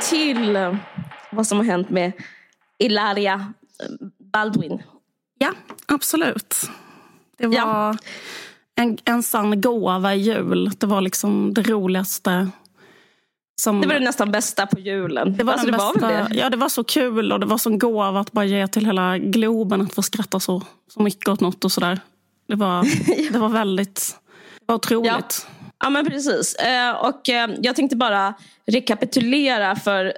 [0.00, 0.76] till eh,
[1.30, 2.12] vad som har hänt med
[2.78, 3.52] Ilaria
[4.32, 4.82] Baldwin?
[5.38, 5.52] Ja,
[5.86, 6.70] absolut.
[7.38, 7.96] Det var ja.
[8.74, 10.70] en, en sann gåva i jul.
[10.78, 12.50] Det var liksom det roligaste.
[13.62, 13.80] Som...
[13.80, 15.36] Det var det nästan bästa på julen.
[15.36, 16.28] Det var, alltså, det bästa, var det?
[16.34, 19.18] Ja, det var så kul och det var som gåva att bara ge till hela
[19.18, 22.00] Globen att få skratta så, så mycket åt något och sådär.
[22.48, 22.86] Det var,
[23.32, 24.16] det var väldigt
[24.54, 25.46] det var otroligt.
[25.48, 25.57] Ja.
[25.80, 26.54] Ja men precis.
[26.54, 28.34] Eh, och eh, jag tänkte bara
[28.66, 30.12] rekapitulera för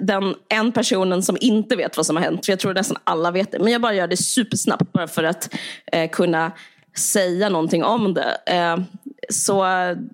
[0.00, 2.44] den en personen som inte vet vad som har hänt.
[2.44, 3.58] För jag tror nästan alla vet det.
[3.58, 5.54] Men jag bara gör det supersnabbt bara för att
[5.92, 6.52] eh, kunna
[6.96, 8.38] säga någonting om det.
[9.30, 9.64] Så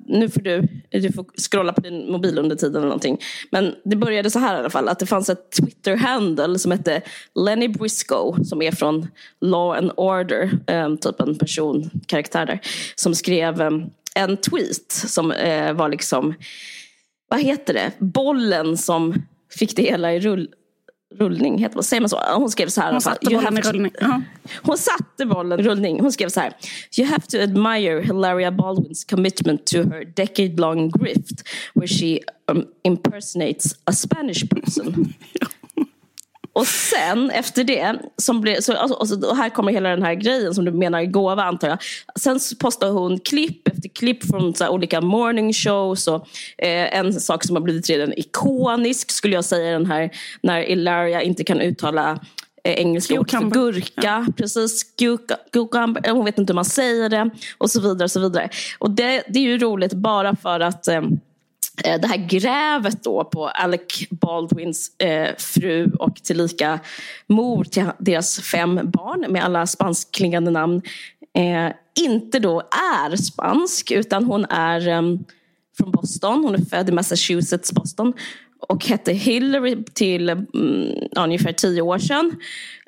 [0.07, 3.19] nu får du, du får scrolla på din mobil under tiden eller någonting.
[3.51, 4.89] Men det började så här i alla fall.
[4.89, 7.03] Att det fanns ett Twitter-handle som hette
[7.35, 8.45] Lenny Briscoe.
[8.45, 9.09] Som är från
[9.41, 10.51] Law and Order.
[10.97, 12.61] Typ en person, karaktär där.
[12.95, 13.63] Som skrev
[14.15, 16.35] en tweet som eh, var liksom,
[17.30, 19.15] vad heter det, bollen som
[19.59, 20.49] fick det hela i rull,
[21.15, 21.59] rullning.
[21.59, 22.21] Heter det, säger man så?
[22.35, 22.93] Hon skrev så här.
[22.93, 23.93] Hon satte bollen i rullning.
[24.02, 24.23] Uh -huh.
[24.63, 26.01] Hon satte bollen i rullning.
[26.01, 26.57] Hon skrev så här.
[26.99, 32.21] You have to admire Hilaria Baldwins commitment to her decade long grift where she
[32.52, 35.15] um, impersonates a Spanish person.
[36.52, 40.54] Och sen efter det, som blev, så, alltså, och här kommer hela den här grejen
[40.54, 41.79] som du menar gåva antar jag.
[42.20, 46.09] Sen postar hon klipp efter klipp från så olika morning shows.
[46.09, 46.26] Och,
[46.59, 50.10] eh, en sak som har blivit redan ikonisk skulle jag säga den här
[50.43, 52.21] när Ilaria inte kan uttala
[52.65, 53.90] eh, engelska ord för gurka.
[54.02, 54.26] Ja.
[54.37, 54.84] Precis,
[55.52, 58.04] cucumber, hon vet inte hur man säger det och så vidare.
[58.04, 58.48] Och så vidare.
[58.78, 61.09] Och det, det är ju roligt bara för att eh, Eh,
[61.85, 66.81] Eh, det här grävet då på Alec Baldwins eh, fru och tillika
[67.27, 70.82] mor till deras fem barn med alla spanskklingande namn
[71.37, 71.72] eh,
[72.06, 75.03] inte då är spansk utan hon är eh,
[75.78, 76.44] från Boston.
[76.44, 78.12] Hon är född i Massachusetts, Boston
[78.69, 82.37] och hette Hillary till mm, ungefär tio år sedan.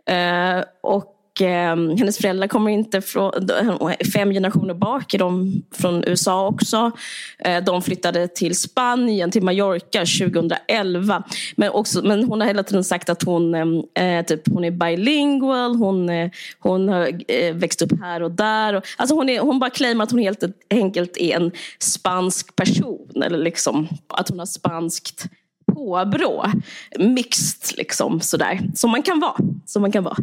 [0.06, 5.62] Eh, och och eh, hennes föräldrar kommer inte från, eh, fem generationer bak är de
[5.70, 6.90] från USA också.
[7.38, 11.22] Eh, de flyttade till Spanien, till Mallorca 2011.
[11.56, 14.70] Men, också, men hon har hela tiden sagt att hon, ehm, eh, typ, hon är
[14.70, 18.74] bilingual, hon, eh, hon har eh, växt upp här och där.
[18.74, 23.22] Och, alltså hon, är, hon bara claimar att hon helt enkelt är en spansk person.
[23.24, 25.28] Eller liksom att hon har spanskt
[25.74, 26.46] påbrå.
[26.98, 28.60] Mixed liksom sådär.
[28.74, 29.36] Som man kan vara.
[29.66, 30.16] Som man kan vara.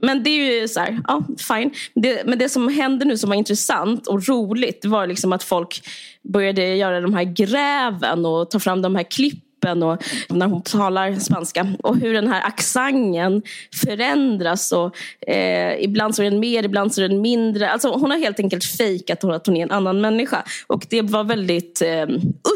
[0.00, 1.70] Men det är ju så här, ja fine.
[1.94, 5.82] Det, men det som hände nu som var intressant och roligt var liksom att folk
[6.22, 10.62] började göra de här gräven och ta fram de här klippen kroppen och när hon
[10.62, 11.66] talar spanska.
[11.82, 13.42] Och hur den här accenten
[13.74, 14.72] förändras.
[14.72, 14.96] Och,
[15.28, 17.70] eh, ibland så är den mer, ibland så är den mindre.
[17.70, 20.44] Alltså, hon har helt enkelt fejkat att hon är en annan människa.
[20.66, 22.06] Och det var väldigt eh,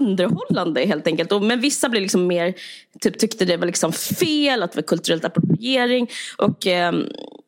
[0.00, 1.32] underhållande helt enkelt.
[1.32, 2.54] Och, men vissa blev liksom mer,
[3.00, 6.08] typ, tyckte det var liksom fel, att det var kulturell appropriering.
[6.38, 6.92] Och eh,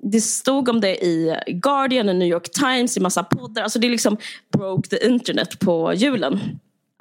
[0.03, 3.62] det stod om det i Guardian, och New York Times, i massa poddar.
[3.62, 4.17] Alltså det liksom
[4.53, 6.41] broke the internet på julen.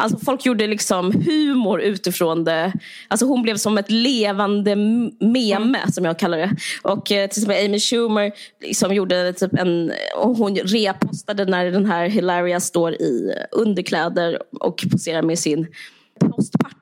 [0.02, 2.74] Alltså folk gjorde liksom humor utifrån det.
[3.08, 5.92] Alltså hon blev som ett levande meme mm.
[5.92, 6.56] som jag kallar det.
[6.82, 8.32] Och eh, till exempel Amy Schumer
[8.62, 14.84] liksom gjorde typ en, och hon repostade när den här Hilaria står i underkläder och
[14.92, 15.68] poserar med sin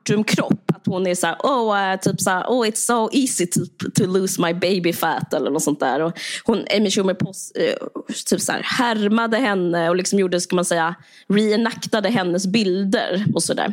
[0.09, 0.71] postpartumkropp.
[0.75, 3.59] Att hon är så här, oh, uh, typ så här, oh it's so easy to,
[3.95, 6.01] to lose my baby fat eller något sånt där.
[6.01, 7.87] Och hon, Amy Schumer post, uh,
[8.25, 10.95] typ så här, härmade henne och liksom gjorde, ska man säga,
[11.27, 13.71] reenaktade hennes bilder och sådär.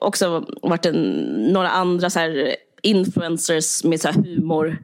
[0.00, 1.12] Också varit en,
[1.52, 4.78] några andra så här, influencers med så humor.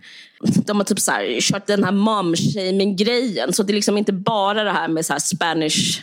[0.66, 3.52] De har typ så här, kört den här mom-shaming-grejen.
[3.52, 6.02] Så det är liksom inte bara det här med så här Spanish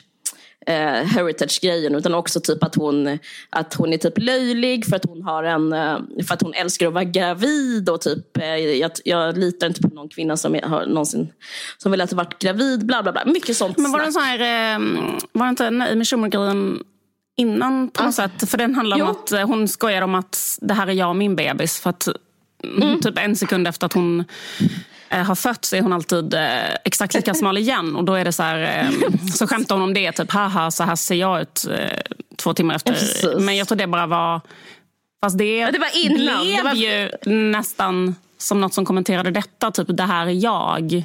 [0.66, 5.22] eh, heritage-grejen utan också typ att hon, att hon är typ löjlig för att hon,
[5.22, 7.90] har en, eh, för att hon älskar att vara gravid.
[7.90, 11.28] Och typ, eh, jag, jag litar inte på någon kvinna som har någonsin
[11.78, 12.86] som vill att ha varit gravid.
[12.86, 13.26] Bla, bla, bla.
[13.26, 14.80] Mycket sånt Men var det, en sån här, eh,
[15.32, 16.80] var det inte Amy Schumer-grejen
[17.38, 18.50] innan på något sätt?
[18.50, 19.12] För den handlar om jo.
[19.12, 21.80] att eh, hon skojar om att det här är jag och min bebis.
[21.80, 22.08] För att
[22.64, 23.02] mm.
[23.02, 24.24] Typ en sekund efter att hon
[25.10, 27.96] Eh, har fötts är hon alltid eh, exakt lika smal igen.
[27.96, 30.12] Och då är det så här, eh, så skämtar hon om det.
[30.12, 31.66] Typ, haha, så här ser jag ut
[32.36, 32.98] två timmar efter.
[33.24, 34.42] Ja, Men jag tror det bara var...
[35.22, 36.44] Fast det, det var innan.
[36.44, 36.74] blev det var...
[36.74, 39.72] ju nästan som något som kommenterade detta.
[39.72, 41.04] Typ, det här är jag.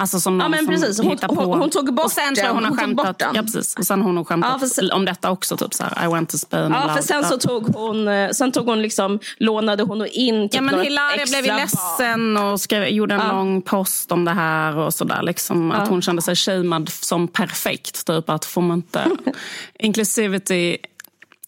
[0.00, 0.96] Alltså som någon ja, men precis.
[0.96, 1.34] som hittar på.
[1.34, 3.74] Hon, hon tog bort och sen tror hon har skämtat, ja, precis.
[3.76, 5.56] Och sen hon har skämtat ja, sen, om detta också.
[5.56, 6.72] Typ så här, I went to Spain.
[6.72, 10.54] Ja, för sen så tog hon, eh, sen tog hon liksom, lånade hon in typ
[10.54, 13.32] ja, men Hilaria blev ju ledsen och skrev, gjorde en ja.
[13.32, 14.76] lång post om det här.
[14.76, 15.82] och så där, liksom, ja.
[15.82, 18.06] Att hon kände sig shamed som perfekt.
[18.06, 19.10] Typ att får man inte...
[19.78, 20.76] inclusivity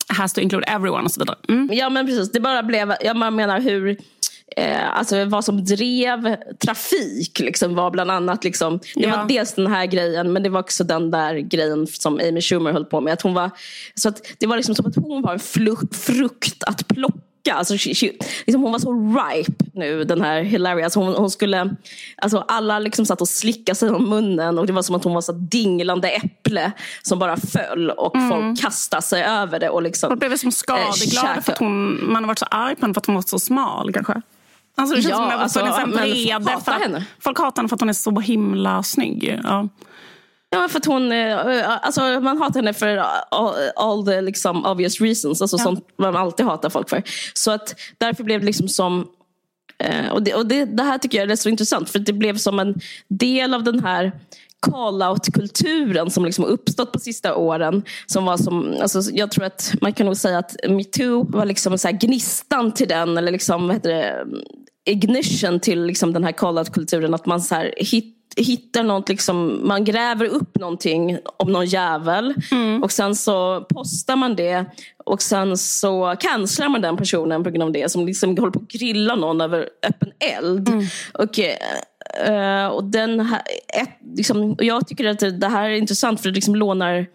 [0.08, 1.38] has to include everyone och så vidare.
[1.48, 1.68] Mm.
[1.72, 3.96] Ja men precis, det bara blev, jag menar hur
[4.56, 9.16] Eh, alltså vad som drev trafik liksom, var bland annat liksom, det ja.
[9.16, 12.72] var dels den här grejen men det var också den där grejen som Amy Schumer
[12.72, 13.12] höll på med.
[13.12, 13.50] Att hon var,
[13.94, 15.40] så att det var liksom som att hon var en
[15.90, 17.20] frukt att plocka
[17.50, 18.12] Alltså, she, she,
[18.46, 20.84] liksom hon var så ripe nu, den här Hilaria.
[20.84, 21.76] Alltså hon, hon, skulle,
[22.16, 25.14] alltså alla liksom satt och slickade sig om munnen och det var som att hon
[25.14, 26.72] var så dinglande äpple
[27.02, 28.30] som bara föll och mm.
[28.30, 29.70] folk kastade sig över det.
[29.70, 32.76] Och liksom, folk blev som skadeglada äh, för att hon, man har varit så arg
[32.76, 34.22] på henne för att hon var så smal kanske.
[34.80, 36.42] Alltså det känns ja, som att alltså, hon är bred.
[36.42, 37.04] Folk hatar henne.
[37.20, 39.40] Folk hatar henne för att hon är så himla snygg.
[39.44, 39.68] Ja.
[40.52, 42.96] Ja, för att hon, eh, alltså, man hatar henne för
[43.30, 45.42] all, all the liksom, obvious reasons.
[45.42, 45.64] Alltså ja.
[45.64, 47.02] sånt man alltid hatar folk för.
[47.34, 49.06] Så att därför blev det liksom som
[49.78, 52.36] eh, och, det, och det, det, här tycker jag är så intressant för det blev
[52.36, 52.74] som en
[53.08, 54.12] del av den här
[54.60, 57.82] call-out-kulturen som liksom uppstått på sista åren.
[58.06, 61.78] Som var som, alltså, jag tror att man kan nog säga att metoo var liksom
[61.78, 64.26] så gnistan till den, eller liksom, vad heter det,
[64.86, 67.14] ignition till liksom den här call-out-kulturen.
[67.14, 72.34] Att man så här hit, hittar något, liksom, man gräver upp någonting om någon jävel
[72.52, 72.82] mm.
[72.82, 74.64] och sen så postar man det
[75.04, 78.60] och sen så cancelar man den personen på grund av det som liksom håller på
[78.60, 80.68] att grilla någon över öppen eld.
[80.68, 80.84] Mm.
[81.14, 81.38] Och,
[82.28, 83.42] uh, och den här,
[83.82, 87.06] ett, liksom, och jag tycker att det här är intressant för det liksom lånar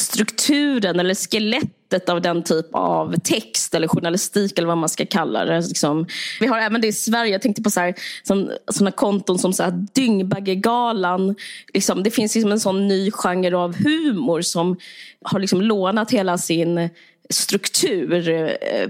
[0.00, 5.44] strukturen eller skelettet av den typ av text eller journalistik eller vad man ska kalla
[5.44, 5.60] det.
[5.60, 6.06] Liksom.
[6.40, 9.86] Vi har även det i Sverige, jag tänkte på så här, konton som så här,
[9.94, 11.34] Dyngbaggegalan.
[11.74, 14.76] Liksom, det finns liksom en sån ny genre av humor som
[15.22, 16.90] har liksom lånat hela sin
[17.30, 18.88] struktur eh,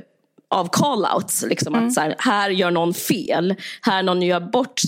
[0.49, 1.47] av call-outs.
[1.47, 1.87] Liksom, mm.
[1.87, 3.55] att så här, här, gör någon fel.
[3.83, 4.81] Här någon gör bort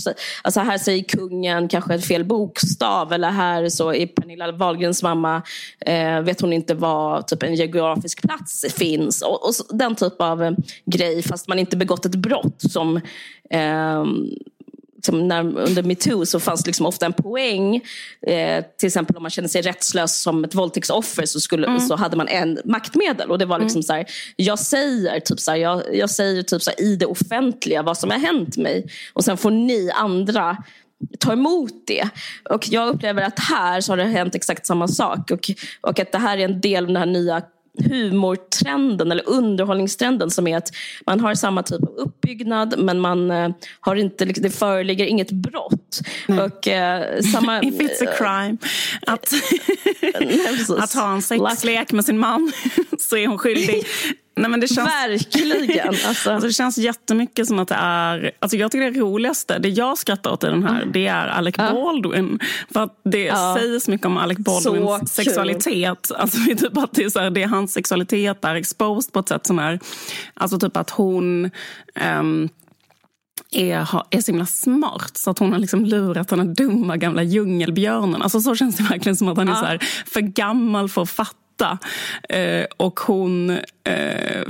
[0.42, 3.12] alltså Här säger kungen kanske fel bokstav.
[3.12, 5.42] Eller här så är Pernilla Wahlgrens mamma,
[5.80, 9.22] eh, vet hon inte var typ en geografisk plats finns.
[9.22, 10.52] Och, och den typ av eh,
[10.84, 12.96] grej fast man inte begått ett brott som
[13.50, 14.04] eh,
[15.06, 17.76] liksom när, under metoo så fanns liksom ofta en poäng.
[18.26, 21.80] Eh, till exempel om man kände sig rättslös som ett våldtäktsoffer så, skulle, mm.
[21.80, 23.30] så hade man en maktmedel.
[23.30, 23.82] Och det var liksom mm.
[23.82, 24.06] så här,
[24.36, 27.98] jag säger, typ så här, jag, jag, säger typ så här, i det offentliga vad
[27.98, 28.86] som har hänt mig.
[29.12, 30.56] Och sen får ni andra
[31.18, 32.08] ta emot det.
[32.50, 35.30] Och jag upplever att här så har det hänt exakt samma sak.
[35.30, 35.50] Och,
[35.80, 37.42] och att det här är en del av den här nya
[37.78, 40.68] humortrenden eller underhållningstrenden som är att
[41.06, 43.50] man har samma typ av uppbyggnad men man eh,
[43.80, 46.00] har inte, liksom, det föreligger inget brott.
[46.28, 48.56] Och, eh, samma, If it's a crime
[49.06, 49.32] att,
[50.82, 52.52] att ha en sexlek med sin man
[52.98, 53.86] så är hon skyldig.
[54.36, 55.88] Nej, men det känns, Verkligen.
[56.06, 56.30] Alltså.
[56.30, 56.46] alltså.
[56.46, 58.32] det känns jättemycket som att det är...
[58.38, 60.92] Alltså jag tycker det roligaste, det jag skrattar åt i den här, mm.
[60.92, 61.72] det är Alec ja.
[61.72, 62.38] Baldwin.
[62.72, 63.56] För att det ja.
[63.58, 66.10] sägs mycket om Alec Baldwins sexualitet.
[66.16, 69.28] Alltså typ att det är, så här, det är hans sexualitet är exposed på ett
[69.28, 69.80] sätt som är...
[70.34, 71.50] Alltså typ att hon...
[72.18, 72.48] Um,
[73.50, 77.22] är, är så himla smart så att hon har liksom lurat den här dumma gamla
[77.22, 78.22] djungelbjörnen.
[78.22, 81.10] Alltså så känns det verkligen som att han är så här, för gammal för att
[81.10, 81.78] fatta åtta.
[82.28, 83.50] Eh, och hon
[83.84, 84.42] eh,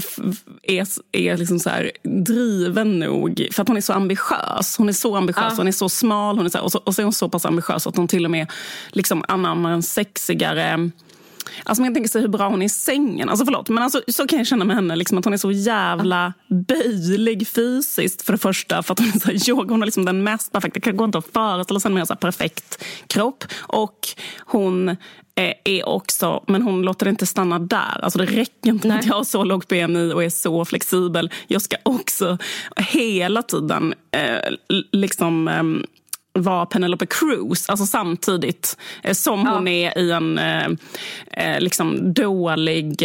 [0.63, 4.77] är, är liksom så här, driven nog, för att hon är så ambitiös.
[4.79, 5.55] Hon är så ambitiös, ja.
[5.57, 7.47] hon är så smal hon är så, och, så, och så är hon så pass
[7.47, 8.51] ambitiös att hon till och med
[8.91, 10.91] liksom anammar en sexigare
[11.65, 13.29] Alltså man kan tänka sig hur bra hon är i sängen.
[13.29, 14.97] Alltså förlåt, men alltså, så kan jag känna med henne.
[14.97, 18.83] Liksom, att hon är så jävla böjlig fysiskt för det första.
[18.83, 19.71] För att hon är så yoga.
[19.71, 22.17] Hon har liksom den mest perfekta, det går inte att föreställa sig en mer så
[22.17, 23.45] perfekt kropp.
[23.61, 23.99] Och
[24.39, 24.97] hon
[25.39, 28.01] Eh, är också, men hon låter det inte stanna där.
[28.03, 31.31] Alltså det räcker inte med att jag har så låg BMI och är så flexibel.
[31.47, 32.39] Jag ska också
[32.77, 34.53] hela tiden eh,
[34.93, 35.49] liksom
[36.43, 39.51] vara Penelope Cruz, alltså samtidigt eh, som ja.
[39.51, 40.69] hon är i en eh,
[41.33, 43.03] eh, liksom dålig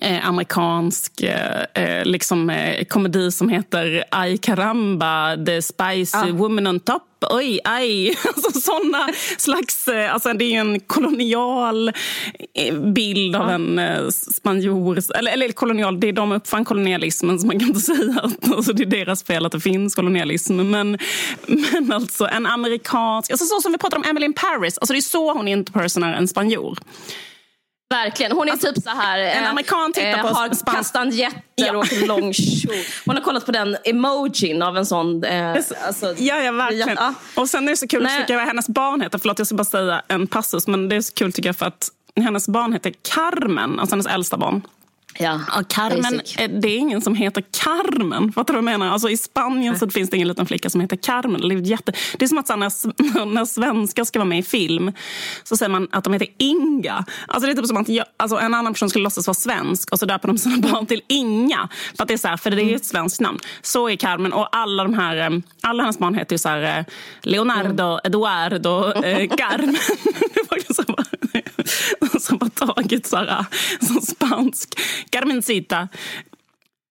[0.00, 6.32] Eh, amerikansk eh, eh, liksom, eh, komedi som heter Ay caramba, the spicy ah.
[6.32, 7.02] woman on top.
[7.30, 8.14] Oj, aj!
[8.26, 9.88] Alltså, såna slags...
[9.88, 11.92] Eh, alltså, det är en kolonial
[12.54, 13.52] eh, bild av ah.
[13.52, 14.98] en spanjor...
[15.14, 18.72] Eller, eller kolonial, det är de uppfann kolonialismen, så man kan inte säga att alltså,
[18.72, 20.56] det är deras fel att det finns kolonialism.
[20.56, 20.98] Men,
[21.46, 23.30] men alltså en amerikansk...
[23.30, 26.14] Alltså, så som vi pratar om Emily in Paris, alltså, det är så hon interpersonar
[26.14, 26.78] en spanjor.
[27.90, 28.32] Verkligen.
[28.32, 29.18] Hon är alltså, typ så här...
[29.18, 31.76] En eh, amerikan tittar eh, på har kastanjetter ja.
[31.76, 32.74] och lång kjol.
[33.06, 35.24] Hon har kollat på den emojin av en sån...
[35.24, 35.52] Eh,
[35.86, 36.96] alltså, ja, ja, verkligen.
[36.96, 37.14] Ja.
[37.36, 38.20] Och sen är det så kul Nej.
[38.20, 39.18] tycker jag vad hennes barn heter.
[39.18, 40.66] Förlåt, jag ska bara säga en passus.
[40.66, 44.06] Men det är så kul tycker jag för att hennes barn heter Carmen, alltså hennes
[44.06, 44.62] äldsta barn.
[45.18, 46.36] Ja, ja, Carmen, basic.
[46.36, 48.32] det är ingen som heter Carmen.
[48.32, 48.92] Fattar du vad jag menar?
[48.92, 51.48] Alltså, I Spanien så finns det ingen liten flicka som heter Carmen.
[51.48, 51.92] Det är, jätte...
[52.18, 54.92] det är som att så, när, när svenskar ska vara med i film
[55.44, 57.04] så säger man att de heter Inga.
[57.28, 59.92] Alltså, det är typ som att jag, alltså, en annan person skulle låtsas vara svensk
[59.92, 61.68] och så döper de sina barn till Inga.
[61.96, 63.38] För, det är så här, för det är ett svenskt namn.
[63.62, 64.32] Så är Carmen.
[64.32, 66.84] Och alla, de här, eh, alla hennes barn heter ju så här, eh,
[67.22, 68.00] Leonardo, mm.
[68.04, 69.76] Eduardo, eh, Carmen
[72.20, 73.44] som har tagit så här, äh,
[73.86, 75.88] som spansk Carmencita.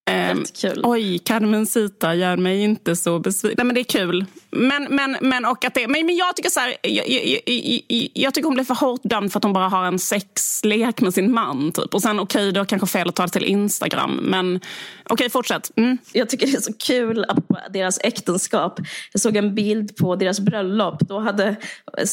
[0.10, 0.38] Eh,
[0.84, 3.56] oj, Carmencita gör mig inte så besviken.
[3.58, 4.26] Nej, men det är kul.
[4.52, 8.10] Men, men, men, och att det, men, men jag tycker så här, jag, jag, jag,
[8.14, 11.14] jag, tycker hon blir för hårt dömd för att hon bara har en sexlek med
[11.14, 11.72] sin man.
[11.72, 11.94] Typ.
[11.94, 14.16] Och sen okej, okay, då kanske fel att ta det till Instagram.
[14.16, 15.72] Men okej, okay, fortsätt.
[15.76, 15.98] Mm.
[16.14, 18.80] Jag tycker det är så kul på deras äktenskap.
[19.14, 21.00] Jag såg en bild på deras bröllop.
[21.00, 21.56] Då, hade,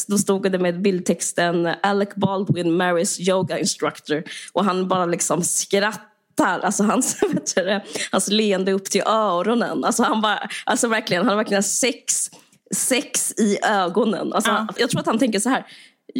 [0.08, 4.22] då stod det med bildtexten Alec Baldwin marries yoga instructor.
[4.52, 6.60] Och han bara liksom skrattade skrattar.
[6.66, 7.80] Alltså hans, vet du,
[8.12, 9.84] hans leende upp till öronen.
[9.84, 12.30] Alltså han, bara, alltså verkligen, han har verkligen sex,
[12.74, 14.32] sex i ögonen.
[14.32, 14.66] Alltså, ja.
[14.76, 15.66] Jag tror att han tänker så här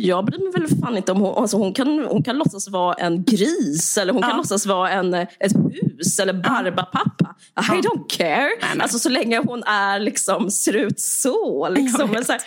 [0.04, 2.94] jag bryr mig väl fan inte om hon, alltså hon, kan, hon kan låtsas vara
[2.94, 4.28] en gris eller hon ja.
[4.28, 7.34] kan låtsas vara en, ett hus eller barbapappa.
[7.54, 7.62] Ja.
[7.62, 8.48] I don't care.
[8.60, 8.80] Nej, nej.
[8.80, 11.68] Alltså så länge hon är liksom, ser ut så.
[11.68, 12.24] Liksom.
[12.24, 12.40] så här,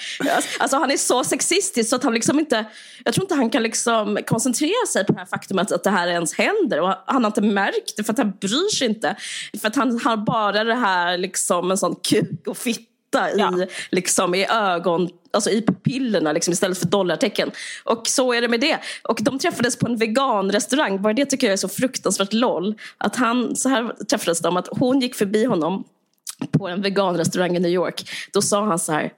[0.59, 2.65] alltså, han är så sexistisk så att han liksom inte,
[3.05, 6.07] jag tror inte han kan liksom koncentrera sig på det här faktumet att det här
[6.07, 6.81] ens händer.
[6.81, 9.15] Och han har inte märkt det för att han bryr sig inte.
[9.61, 13.63] För att han har bara det här liksom en sån kuk och fitta ja.
[13.63, 17.51] i, liksom, i ögon, alltså i pupillerna liksom, istället för dollartecken.
[17.83, 18.79] Och så är det med det.
[19.03, 21.01] Och de träffades på en veganrestaurang.
[21.01, 22.75] Bara det tycker jag är så fruktansvärt loll.
[22.97, 25.83] Att han, så här träffades de, att hon gick förbi honom
[26.51, 28.09] på en veganrestaurang i New York.
[28.33, 29.13] Då sa han så här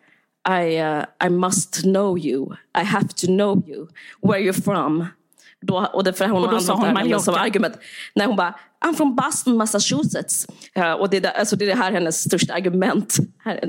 [0.49, 2.53] I, uh, I must know you.
[2.81, 3.87] I have to know you.
[4.21, 5.05] Where you're from.
[5.61, 7.19] Då, och, det, för hon och då sa hon Mallorca.
[7.19, 7.73] Som argument.
[8.15, 10.47] Nej, hon bara, I'm from Boston, Massachusetts.
[10.77, 13.17] Uh, och det, är, alltså, det är det här hennes största argument.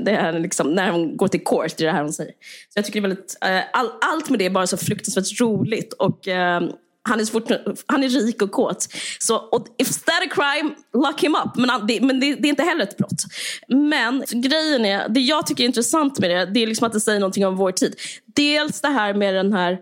[0.05, 2.31] Det är liksom, när hon går till court, det är det här hon säger.
[2.69, 5.41] Så jag tycker det är väldigt, uh, all, allt med det är bara så fruktansvärt
[5.41, 5.93] roligt.
[5.93, 6.69] Och, uh,
[7.09, 7.51] han är, svårt,
[7.85, 8.87] han är rik och kåt.
[9.19, 11.55] Så och if that a crime, lock him up.
[11.55, 13.23] Men, det, men det, det, är inte heller ett brott.
[13.67, 16.99] Men grejen är, det jag tycker är intressant med det, det är liksom att det
[16.99, 17.95] säger någonting om vår tid.
[18.35, 19.79] Dels det här med den här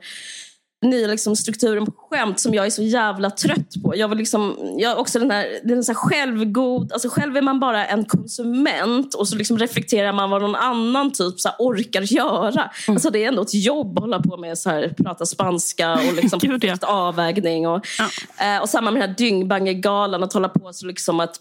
[0.82, 3.96] nya liksom strukturen på skämt som jag är så jävla trött på.
[3.96, 7.86] Jag vill liksom, jag också den här, den här självgod, alltså själv är man bara
[7.86, 12.72] en konsument och så liksom reflekterar man vad någon annan typ så orkar göra.
[12.88, 12.96] Mm.
[12.96, 16.14] Alltså det är ändå ett jobb att hålla på med så här, prata spanska och
[16.22, 16.78] liksom Gud, ja.
[16.82, 17.68] avvägning.
[17.68, 18.56] Och, ja.
[18.56, 21.36] eh, och samma med den här Dyngbaggegalan, att hålla på så liksom att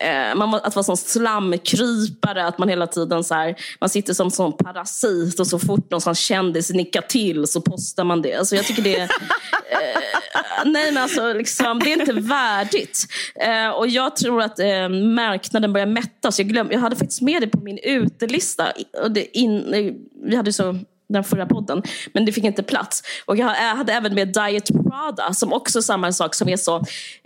[0.00, 4.30] eh, man, att vara sån slamkrypare, att man hela tiden så här, man sitter som
[4.30, 8.34] sån parasit och så fort någon sån kändis nickar till så postar man det.
[8.34, 9.08] Alltså jag tycker det eh,
[10.64, 13.06] nej men alltså, liksom, det är inte värdigt.
[13.40, 16.38] Eh, och jag tror att eh, marknaden börjar mättas.
[16.38, 18.72] Jag, glöm, jag hade faktiskt med det på min utelista.
[19.02, 19.92] Och det in, eh,
[20.24, 21.82] vi hade så den förra podden.
[22.12, 23.02] Men det fick inte plats.
[23.24, 26.76] Och jag hade även med Diet Prada som också är samma sak som är så,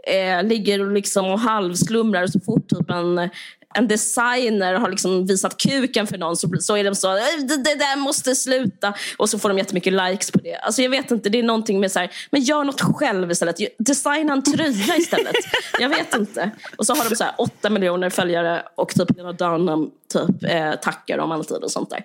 [0.06, 3.30] eh, ligger och, liksom och halvslumrar så fort typ en
[3.74, 7.56] en designer har liksom visat kuken för någon så, så är de så äh, det,
[7.56, 10.56] det där måste sluta och så får de jättemycket likes på det.
[10.56, 13.56] Alltså jag vet inte, det är någonting med så här, men gör något själv istället.
[13.78, 15.34] Designa en tröja istället.
[15.80, 16.50] jag vet inte.
[16.76, 20.72] Och så har de så här åtta miljoner följare och typ Lena Dunham typ, eh,
[20.72, 22.04] tackar dem alltid och sånt där.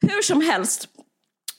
[0.00, 0.88] Hur som helst,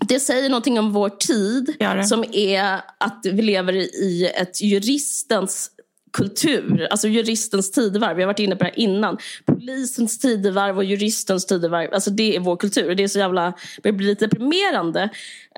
[0.08, 1.75] det säger någonting om vår tid
[2.08, 5.72] som är att vi lever i ett juristens
[6.13, 8.15] kultur, alltså juristens tidevarv.
[8.15, 9.18] Vi har varit inne på det här innan.
[9.46, 11.94] Polisens tidevarv och juristens tidevarv.
[11.94, 12.96] Alltså det är vår kultur.
[12.96, 13.53] Det är så jävla,
[13.84, 15.03] det blir lite deprimerande.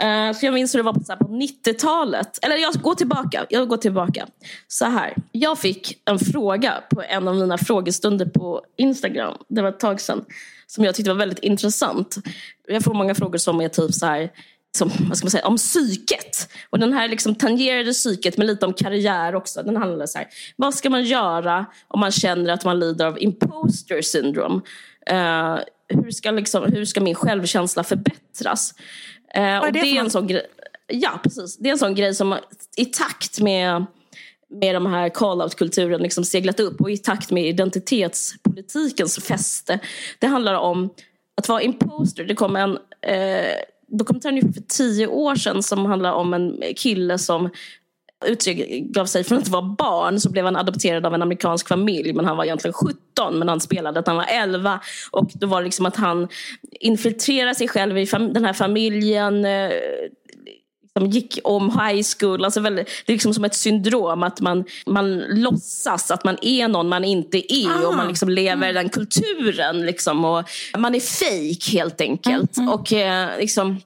[0.03, 2.45] Uh, så jag minns hur det var på, på 90-talet.
[2.45, 3.45] Eller jag går tillbaka.
[3.49, 4.27] Jag går tillbaka.
[4.67, 5.15] Så här.
[5.31, 9.37] Jag fick en fråga på en av mina frågestunder på Instagram.
[9.47, 10.25] Det var ett tag sedan
[10.71, 12.15] som jag tyckte var väldigt intressant.
[12.67, 14.31] Jag får många frågor som är typ så här,
[14.77, 16.49] som, vad ska man säga, om psyket.
[16.69, 19.63] Och den här liksom tangerade psyket med lite om karriär också.
[19.63, 23.21] Den handlar så här, vad ska man göra om man känner att man lider av
[23.21, 24.61] imposter syndrome?
[25.11, 28.73] Uh, hur, ska liksom, hur ska min självkänsla förbättras?
[29.37, 30.45] Uh, och det är en sån grej,
[30.87, 31.57] Ja, precis.
[31.57, 32.37] Det är en sån grej som
[32.77, 33.85] i takt med
[34.51, 39.79] med de här call-out-kulturen liksom seglat upp och i takt med identitetspolitikens fäste.
[40.19, 40.89] Det handlar om
[41.37, 42.23] att vara imposter.
[42.23, 43.55] Det kom en eh,
[43.87, 47.49] dokumentär för tio år sedan som handlar om en kille som
[48.25, 52.25] utgav sig från att vara barn så blev han adopterad av en amerikansk familj men
[52.25, 54.79] han var egentligen 17 men han spelade att han var 11
[55.11, 56.27] och då var det liksom att han
[56.71, 59.71] infiltrerar sig själv i den här familjen eh,
[60.99, 62.45] som gick om high school.
[62.45, 66.67] Alltså väldigt, det är liksom som ett syndrom att man, man låtsas att man är
[66.67, 67.87] någon man inte är ah.
[67.87, 68.75] och man liksom lever mm.
[68.75, 69.85] den kulturen.
[69.85, 70.43] Liksom, och
[70.77, 72.57] man är fake helt enkelt.
[72.57, 72.69] Mm.
[72.69, 73.81] Och eh, liksom,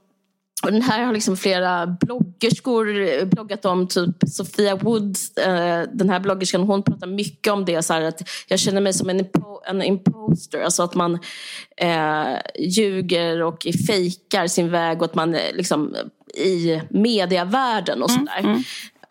[0.64, 3.88] och den här har liksom flera bloggerskor bloggat om.
[3.88, 7.84] Typ Sofia Wood, eh, den här bloggerskan, hon pratar mycket om det.
[7.84, 10.62] Så här, att jag känner mig som en, impo en imposter.
[10.62, 11.20] Alltså att man
[11.78, 15.96] eh, ljuger och fejkar sin väg och att man eh, liksom
[16.38, 18.40] i medievärlden och sådär.
[18.40, 18.64] Mm, mm.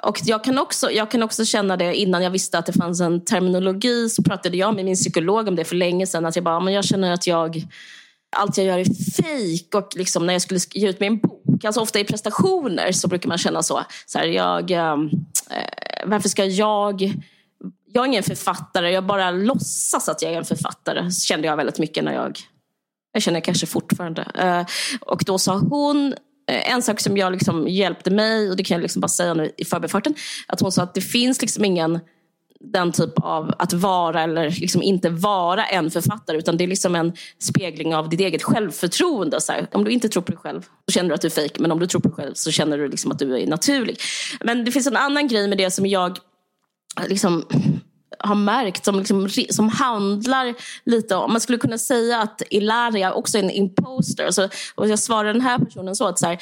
[0.03, 3.01] Och jag kan, också, jag kan också känna det innan jag visste att det fanns
[3.01, 6.27] en terminologi så pratade jag med min psykolog om det för länge sedan.
[6.27, 7.67] Att jag bara, men jag känner att jag
[8.35, 9.75] allt jag gör är fejk.
[9.75, 13.29] Och liksom när jag skulle ge ut min bok, alltså ofta i prestationer så brukar
[13.29, 13.81] man känna så.
[14.07, 14.97] så här, jag, eh,
[16.05, 17.15] varför ska jag...
[17.87, 21.11] Jag är ingen författare, jag bara låtsas att jag är en författare.
[21.11, 22.39] Kände jag väldigt mycket när jag...
[23.13, 24.27] Jag känner kanske fortfarande.
[24.35, 24.67] Eh,
[25.01, 26.15] och då sa hon
[26.47, 29.35] Eh, en sak som jag liksom hjälpte mig, och det kan jag liksom bara säga
[29.35, 30.15] nu i förbifarten,
[30.47, 32.01] att hon sa att det finns liksom ingen
[32.73, 36.95] den typ av att vara eller liksom inte vara en författare utan det är liksom
[36.95, 39.41] en spegling av ditt eget självförtroende.
[39.41, 41.31] Så här, om du inte tror på dig själv så känner du att du är
[41.31, 43.47] fejk men om du tror på dig själv så känner du liksom att du är
[43.47, 44.01] naturlig.
[44.41, 46.19] Men det finns en annan grej med det som jag
[47.09, 47.45] liksom
[48.27, 50.55] har märkt som, liksom, som handlar
[50.85, 51.33] lite om...
[51.33, 54.31] Man skulle kunna säga att Ilaria också är en imposter.
[54.31, 56.39] Så, och jag svarar den här personen så att, så här,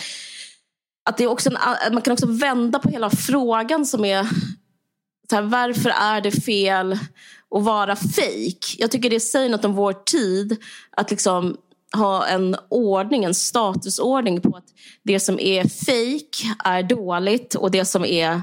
[1.11, 1.57] att det är också en,
[1.93, 4.29] man kan också vända på hela frågan som är
[5.31, 6.93] så här, varför är det fel
[7.51, 8.77] att vara fejk?
[8.79, 10.57] Jag tycker det säger något om vår tid.
[10.97, 11.57] Att liksom
[11.95, 14.67] ha en ordning, en statusordning på att
[15.03, 18.43] det som är fejk är dåligt och det som är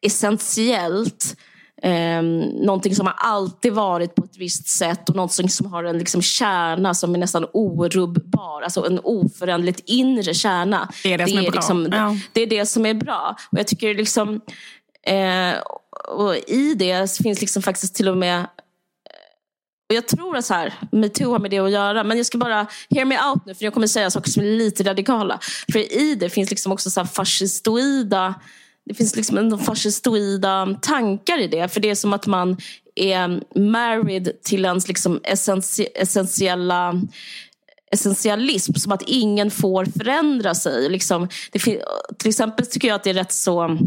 [0.00, 1.36] essentiellt
[1.84, 2.22] eh,
[2.66, 6.22] någonting som har alltid varit på ett visst sätt och någonting som har en liksom
[6.22, 8.62] kärna som är nästan orubbbar.
[8.62, 10.88] Alltså en oföränderligt inre kärna.
[11.02, 11.58] Det är det, som är, är bra.
[11.58, 12.16] Liksom, ja.
[12.32, 13.36] det är det som är bra.
[13.50, 14.40] Och jag tycker liksom
[15.06, 15.54] eh,
[16.08, 18.46] och i det finns liksom faktiskt till och med
[19.88, 22.04] och jag tror att så här, metoo har med det att göra.
[22.04, 24.46] Men jag ska bara hear me out nu för jag kommer säga saker som är
[24.46, 25.38] lite radikala.
[25.72, 28.34] För i det finns liksom också så här fascistoida
[28.86, 31.68] det finns liksom fascistoida tankar i det.
[31.68, 32.56] För det är som att man
[32.94, 35.20] är married till ens liksom
[35.94, 37.02] essentiella
[37.92, 38.72] essentialism.
[38.74, 40.90] Som att ingen får förändra sig.
[40.90, 41.58] Liksom, det,
[42.18, 43.78] till exempel tycker jag att det är rätt så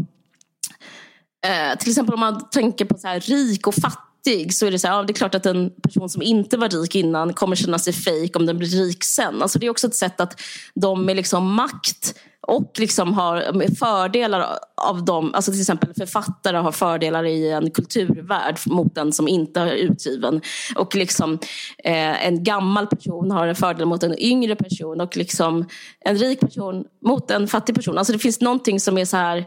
[1.46, 4.07] Eh, till exempel om man tänker på så här, rik och fattig
[4.54, 6.68] så är det så här, ja, det är klart att en person som inte var
[6.68, 9.42] rik innan kommer känna sig fejk om den blir rik sen.
[9.42, 10.40] Alltså det är också ett sätt att
[10.74, 12.14] de med liksom makt
[12.48, 18.58] och liksom har fördelar av dem, alltså till exempel författare har fördelar i en kulturvärld
[18.66, 20.40] mot den som inte är utgiven.
[20.76, 21.38] Och liksom,
[21.84, 25.68] eh, en gammal person har en fördel mot en yngre person och liksom
[26.00, 27.98] en rik person mot en fattig person.
[27.98, 29.46] Alltså det finns någonting som är så här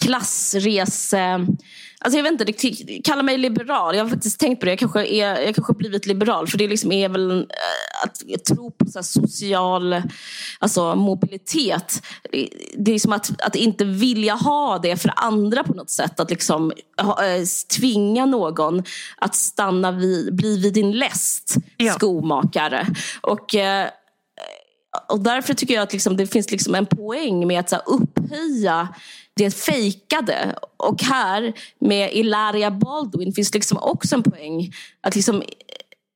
[0.00, 1.46] klassrese...
[2.02, 3.96] Alltså jag vet inte, det, kalla mig liberal.
[3.96, 4.72] Jag har faktiskt tänkt på det.
[4.72, 6.46] Jag kanske, är, jag kanske blivit liberal.
[6.46, 10.02] För det liksom är väl äh, att tro på så social
[10.58, 12.02] alltså mobilitet.
[12.74, 16.20] Det är som att, att inte vilja ha det för andra på något sätt.
[16.20, 17.44] Att liksom ha, äh,
[17.78, 18.82] tvinga någon
[19.16, 21.92] att stanna vid, bli vid din läst, ja.
[21.92, 22.86] skomakare.
[23.20, 23.54] Och...
[23.54, 23.88] Äh,
[25.08, 28.88] och därför tycker jag att liksom, det finns liksom en poäng med att så upphöja
[29.44, 30.54] det fejkade.
[30.76, 34.72] Och här med Ilaria Baldwin finns liksom också en poäng.
[35.00, 35.42] Att liksom,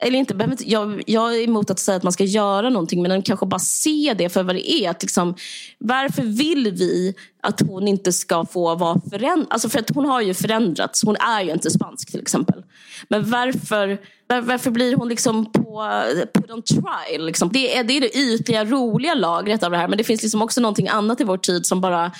[0.04, 3.46] eller inte, jag, jag är emot att säga att man ska göra någonting men kanske
[3.46, 4.90] bara se det för vad det är.
[4.90, 5.34] Att liksom,
[5.78, 9.46] varför vill vi att hon inte ska få vara förändrad?
[9.50, 11.04] Alltså för att hon har ju förändrats.
[11.04, 12.62] Hon är ju inte spansk till exempel.
[13.08, 16.02] Men varför, var, varför blir hon liksom på
[16.34, 17.26] put on trial?
[17.26, 17.48] Liksom?
[17.52, 19.88] Det, är, det är det ytliga, roliga lagret av det här.
[19.88, 22.12] Men det finns liksom också någonting annat i vår tid som bara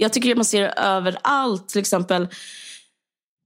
[0.00, 1.68] jag tycker att man ser det överallt.
[1.68, 2.28] Till exempel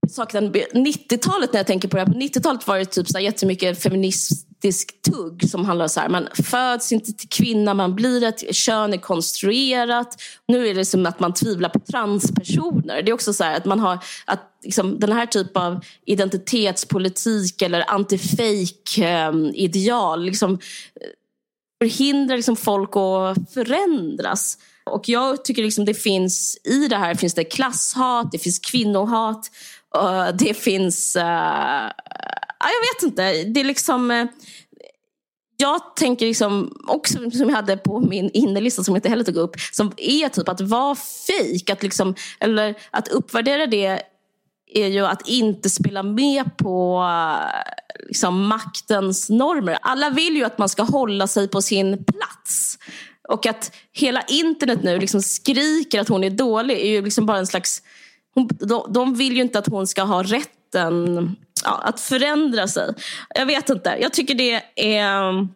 [0.07, 2.05] 90-talet när jag tänker på det.
[2.05, 6.09] På 90-talet var det typ så här jättemycket feministisk tugg som handlar så här.
[6.09, 10.21] Man föds inte till kvinna, man blir ett kön är konstruerat.
[10.47, 13.01] Nu är det som att man tvivlar på transpersoner.
[13.01, 17.81] Det är också så att man har att liksom, den här typen av identitetspolitik eller
[17.81, 20.59] anti-fake-ideal ehm, liksom, eh,
[21.81, 24.57] förhindrar liksom folk att förändras.
[24.85, 29.51] Och jag tycker liksom det finns i det här finns det klasshat, det finns kvinnohat,
[29.95, 31.15] eh, det finns...
[31.15, 31.91] Uh,
[32.63, 33.43] jag vet inte.
[33.43, 34.11] Det är liksom...
[34.11, 34.25] Uh,
[35.57, 39.35] jag tänker liksom också som jag hade på min innelista som jag inte heller tog
[39.35, 39.55] upp.
[39.71, 40.95] Som är typ att vara
[41.27, 41.69] fejk.
[41.69, 44.01] Att, liksom, eller att uppvärdera det
[44.73, 47.05] är ju att inte spela med på
[48.07, 49.77] liksom, maktens normer.
[49.81, 52.77] Alla vill ju att man ska hålla sig på sin plats.
[53.29, 57.37] Och att hela internet nu liksom skriker att hon är dålig är ju liksom bara
[57.37, 57.81] en slags...
[58.33, 62.93] Hon, de, de vill ju inte att hon ska ha rätten ja, att förändra sig.
[63.35, 63.97] Jag vet inte.
[64.01, 65.47] Jag tycker det är...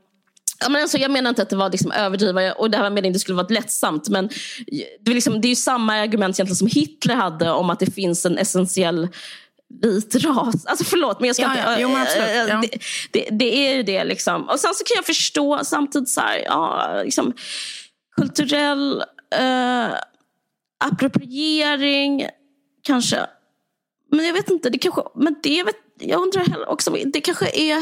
[0.60, 3.06] Ja, men alltså, jag menar inte att det var liksom överdriva och det här med
[3.06, 4.10] att det skulle vara lättsamt.
[4.10, 4.30] Men
[4.99, 7.91] det är, liksom, det är ju samma argument egentligen som Hitler hade om att det
[7.91, 9.08] finns en essentiell
[9.82, 10.65] vit ras.
[10.65, 11.63] Alltså förlåt men jag ska ja, inte...
[11.63, 11.80] Ja.
[11.80, 12.62] Jo, ja.
[12.62, 12.80] det,
[13.12, 14.49] det, det, är ju det liksom.
[14.49, 17.34] Och sen så kan jag förstå samtidigt så här, ja, liksom,
[18.15, 19.03] kulturell
[19.36, 19.88] eh,
[20.86, 22.25] appropriering
[22.84, 23.25] kanske.
[24.12, 27.77] Men jag vet inte, det kanske, men det vet, jag undrar också, det kanske är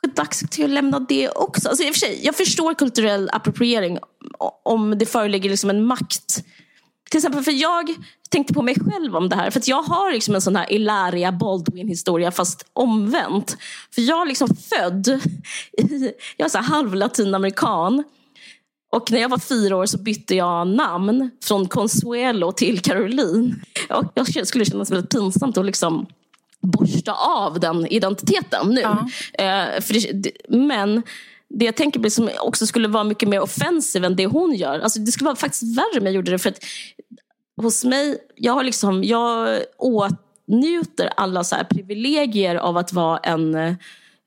[0.00, 1.68] kanske dags till att lämna det också.
[1.68, 3.98] Alltså, i och för sig, jag förstår kulturell appropriering
[4.64, 6.44] om det föreligger liksom en makt.
[7.10, 7.94] Till exempel för jag
[8.28, 9.50] tänkte på mig själv om det här.
[9.50, 13.56] För jag har liksom en sån här Ilaria Baldwin historia fast omvänt.
[13.94, 15.08] För jag är liksom född
[15.72, 18.04] i, jag är så halv latinamerikan.
[18.92, 23.62] Och när jag var fyra år så bytte jag namn från Consuelo till Caroline.
[23.90, 26.06] Och jag skulle kännas väldigt pinsamt att liksom
[26.60, 28.80] borsta av den identiteten nu.
[28.80, 29.08] Ja.
[29.32, 31.02] Eh, det, men
[31.50, 34.80] det jag tänker på, som också skulle vara mycket mer offensiv än det hon gör.
[34.80, 36.38] Alltså det skulle vara faktiskt värre om jag gjorde det.
[36.38, 36.64] För att
[37.62, 43.54] hos mig, jag, har liksom, jag åtnjuter alla så privilegier av att vara en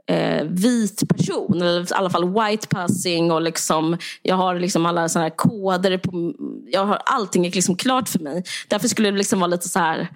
[0.08, 1.62] eh, vit person.
[1.62, 3.32] Eller i alla fall white passing.
[3.32, 5.98] Och liksom, jag har liksom alla såna koder.
[5.98, 6.34] På,
[6.68, 8.44] jag har, allting är liksom klart för mig.
[8.68, 10.08] Därför skulle det liksom vara lite så här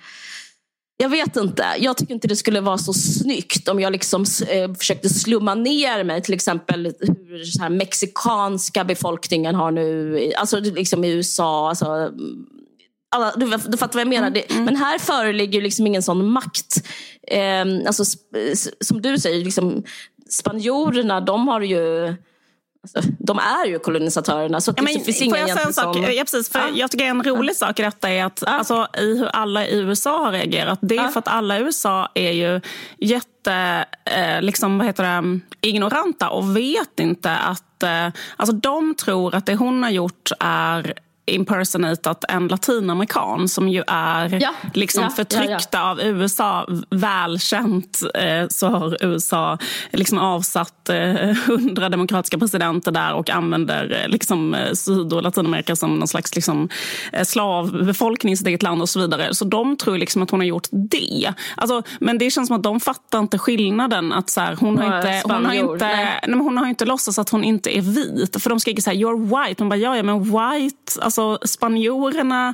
[0.98, 1.66] jag vet inte.
[1.80, 6.04] Jag tycker inte det skulle vara så snyggt om jag liksom, eh, försökte slumma ner
[6.04, 6.22] mig.
[6.22, 11.70] Till exempel hur här, mexikanska befolkningen har nu, alltså liksom i USA.
[11.70, 12.12] Alltså,
[13.16, 14.28] alla, du, du fattar vad jag menar.
[14.28, 14.66] Mm, mm.
[14.66, 16.88] Men här föreligger liksom ingen sån makt.
[17.28, 18.06] Eh, alltså,
[18.82, 19.84] som du säger, liksom,
[20.30, 22.16] spanjorerna de har ju
[23.20, 24.62] de är ju kolonisatörerna.
[24.62, 25.96] Så ja, men, det finns får jag säga en sak?
[25.96, 26.04] Som...
[26.04, 26.66] Ja, precis, för ja.
[26.74, 27.68] Jag tycker en rolig ja.
[27.68, 28.52] sak i detta är att ja.
[28.52, 30.80] alltså, i hur alla i USA har reagerat.
[30.82, 32.62] Det är för att alla i USA är ju
[32.98, 39.36] jätte, eh, liksom, vad heter det, ignoranta och vet inte att eh, alltså, de tror
[39.36, 40.94] att det hon har gjort är
[41.26, 46.68] impersonatat en latinamerikan som ju är ja, liksom ja, förtryckta ja, av USA.
[46.90, 49.58] Välkänt eh, så har USA
[49.92, 50.90] liksom avsatt
[51.48, 56.08] hundra eh, demokratiska presidenter där och använder eh, liksom, eh, Syd och Latinamerika som någon
[56.08, 56.70] slags liksom,
[57.14, 59.36] eh, slavbefolkning i sitt eget land och så vidare.
[59.36, 61.34] Så de tror liksom att hon har gjort det.
[61.56, 64.14] Alltså, men det känns som att de fattar inte skillnaden.
[64.14, 66.20] Att så här, hon, har inte, hon, har inte, nej.
[66.28, 68.42] Nej, hon har inte låtsats att hon inte är vit.
[68.42, 69.64] För de skriker så här, you're white.
[69.64, 71.02] Hon bara, ja, ja men white.
[71.02, 72.54] Alltså, Alltså spanjorerna,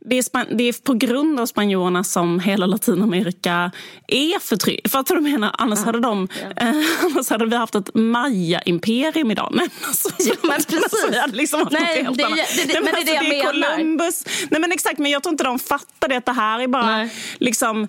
[0.00, 3.72] det är, span, det är på grund av spanjorerna som hela Latinamerika
[4.08, 4.90] är förtryckt.
[4.90, 5.54] Fattar du vad jag menar?
[5.58, 5.84] Annars, ja.
[5.84, 6.66] hade de, ja.
[6.66, 9.52] eh, annars hade vi haft ett maya-imperium idag.
[9.52, 11.20] Men alltså, ja, men precis.
[11.20, 13.76] hade liksom Nej, det, det, det, Nej, men, alltså, det är det jag menar.
[13.76, 14.24] Columbus.
[14.50, 16.16] Nej, men exakt, men jag tror inte de fattar det.
[16.16, 17.10] Att det här är bara Nej.
[17.38, 17.88] liksom...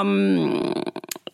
[0.00, 0.74] Um,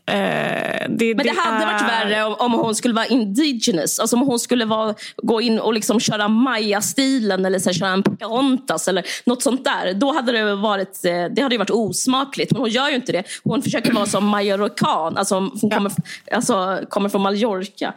[0.07, 1.67] Eh, det, men det, det hade är...
[1.67, 3.99] varit värre om, om, hon skulle vara indigenous.
[3.99, 7.89] Alltså om hon skulle vara, gå in och liksom köra maya-stilen eller så här, köra
[7.89, 9.95] en Pocahontas eller något sånt där.
[9.95, 12.53] Då hade det varit, eh, det hade varit osmakligt.
[12.53, 13.25] Men hon gör ju inte det.
[13.45, 15.17] Hon försöker vara som majorcan.
[15.17, 15.77] Alltså hon ja.
[15.77, 15.93] kommer,
[16.33, 17.95] alltså, kommer från Mallorca.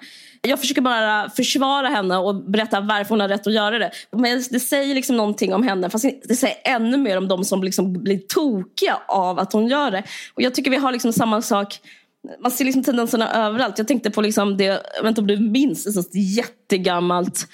[0.47, 3.91] Jag försöker bara försvara henne och berätta varför hon har rätt att göra det.
[4.11, 5.89] Men det säger liksom någonting om henne.
[5.89, 9.91] Fast det säger ännu mer om de som liksom blir tokiga av att hon gör
[9.91, 10.03] det.
[10.33, 11.79] Och Jag tycker vi har liksom samma sak
[12.39, 13.77] man ser liksom tendenserna överallt.
[13.77, 17.47] Jag tänkte på liksom det, jag vet inte om du minns, ett jättegammalt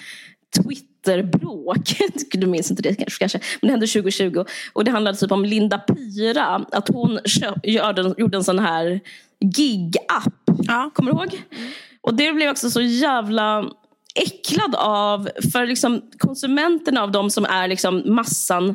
[0.56, 1.96] Twitterbråk.
[2.32, 4.44] Du minns inte det kanske, men det hände 2020.
[4.72, 6.64] Och det handlade typ om Linda Pira.
[6.72, 7.18] Att hon
[8.16, 9.00] gjorde en sån här
[9.40, 10.34] gig-app.
[10.62, 10.90] Ja.
[10.94, 11.42] Kommer du ihåg?
[12.02, 13.70] Och det blev också så jävla
[14.14, 15.28] äcklad av.
[15.52, 18.74] För liksom konsumenterna av de som är liksom massan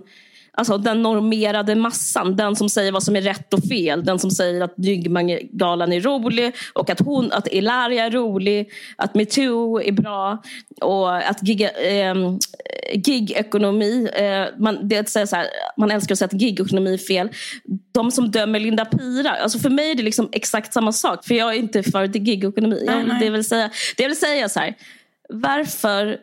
[0.58, 4.06] Alltså den normerade massan, den som säger vad som är rätt och fel.
[4.06, 9.16] Den som säger att Dynggalan är rolig och att, hon, att Ilaria är rolig, att
[9.16, 10.44] metoo är bra
[10.82, 12.16] och att gig, eh,
[12.94, 17.30] gigekonomi, eh, man, det säger så här, man älskar att säga att gigekonomi är fel.
[17.94, 21.26] De som dömer Linda Pira, alltså för mig är det liksom exakt samma sak.
[21.26, 22.84] För jag är inte för gigekonomi.
[22.88, 24.76] Jag, det vill säga, det vill säga så här,
[25.30, 26.18] varför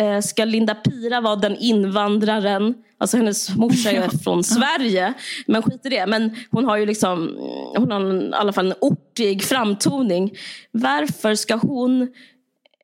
[0.00, 5.14] eh, ska Linda Pira vara den invandraren Alltså hennes morsa är från Sverige.
[5.46, 6.06] Men skit i det.
[6.06, 7.36] Men hon har ju liksom,
[7.76, 10.32] hon har i alla fall en ortig framtoning.
[10.70, 12.02] Varför ska hon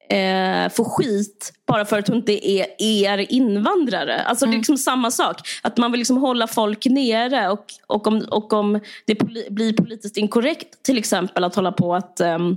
[0.09, 4.23] eh, få skit bara för att hon inte är er invandrare?
[4.23, 4.51] Alltså mm.
[4.51, 4.61] Det är mm.
[4.61, 5.37] liksom samma sak.
[5.63, 7.49] Att man vill liksom hålla folk nere.
[7.49, 9.15] Och, och, om, och om det
[9.51, 12.57] blir politiskt inkorrekt till exempel att hålla på att um,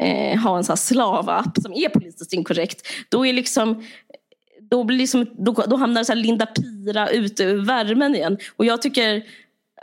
[0.00, 2.86] eh, ha en sån slavapp som är politiskt inkorrekt.
[3.08, 3.84] Då är liksom
[4.70, 8.38] då, blir liksom, då, då hamnar så Linda Pira ute ur värmen igen.
[8.56, 9.22] Och jag tycker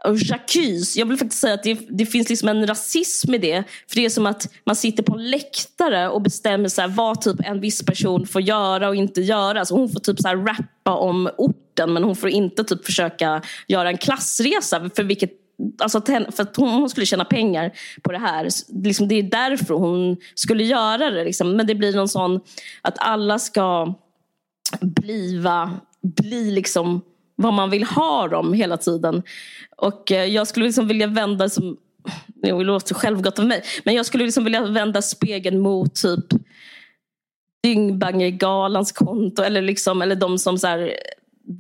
[0.04, 3.64] oh, Jacques, jag vill faktiskt säga att det, det, finns liksom en rasism i det.
[3.88, 7.22] För det är som att man sitter på en läktare och bestämmer så här, vad
[7.22, 9.66] typ en viss person får göra och inte göra.
[9.66, 13.42] Så hon får typ så här rappa om orten men hon får inte typ försöka
[13.68, 14.90] göra en klassresa.
[14.96, 15.43] För vilket
[15.80, 17.72] Alltså för att hon skulle tjäna pengar
[18.02, 18.48] på det här.
[18.84, 21.24] Liksom det är därför hon skulle göra det.
[21.24, 21.56] Liksom.
[21.56, 22.40] Men det blir någon sån
[22.82, 23.94] att alla ska
[24.82, 25.72] bliva,
[26.02, 27.02] bli liksom
[27.36, 29.24] vad man vill ha dem hela tiden.
[29.78, 31.78] Och eh, jag skulle liksom vilja vända, som,
[32.28, 36.26] det låter självgott av mig, men jag skulle liksom vilja vända spegeln mot typ
[37.64, 40.94] Dyngbangergalans konto eller, liksom, eller de som så här,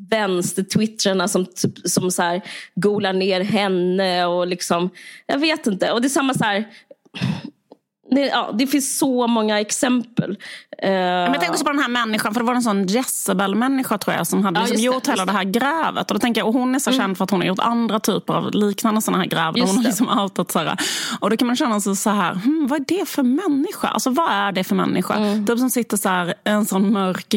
[0.10, 2.42] vänstertwittrarna som, typ, som så här,
[2.76, 4.90] golar ner henne och liksom,
[5.26, 5.92] jag vet inte.
[5.92, 6.68] Och det är samma så här,
[8.16, 10.38] det, ja, det finns så många exempel.
[10.82, 14.16] Men jag tänkte också på den här människan, för det var en sån Jezebel-människa tror
[14.16, 15.32] jag som hade ja, liksom gjort hela det.
[15.32, 16.12] det här grävet.
[16.12, 17.02] Och, då tänker jag, och hon är så mm.
[17.02, 19.54] känd för att hon har gjort andra typer av liknande såna här gräv.
[19.60, 20.78] Hon har liksom outat så här.
[21.20, 23.88] Och då kan man känna sig så här, hmm, vad är det för människa?
[23.88, 25.16] Alltså vad är det för människa?
[25.16, 25.46] Mm.
[25.46, 27.34] Typ som sitter så här, en sån mörk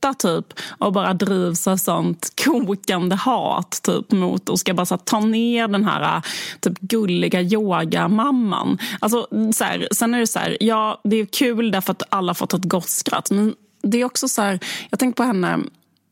[0.00, 4.94] grotta typ och bara drivs av sånt kokande hat typ mot och ska bara så
[4.94, 6.22] här, ta ner den här
[6.60, 8.78] typ gulliga yogamamman.
[9.00, 12.34] Alltså, så här, sen är det så här, ja det är kul därför att alla
[12.34, 15.58] fått ett gott skratt men det är också så här, jag tänker på henne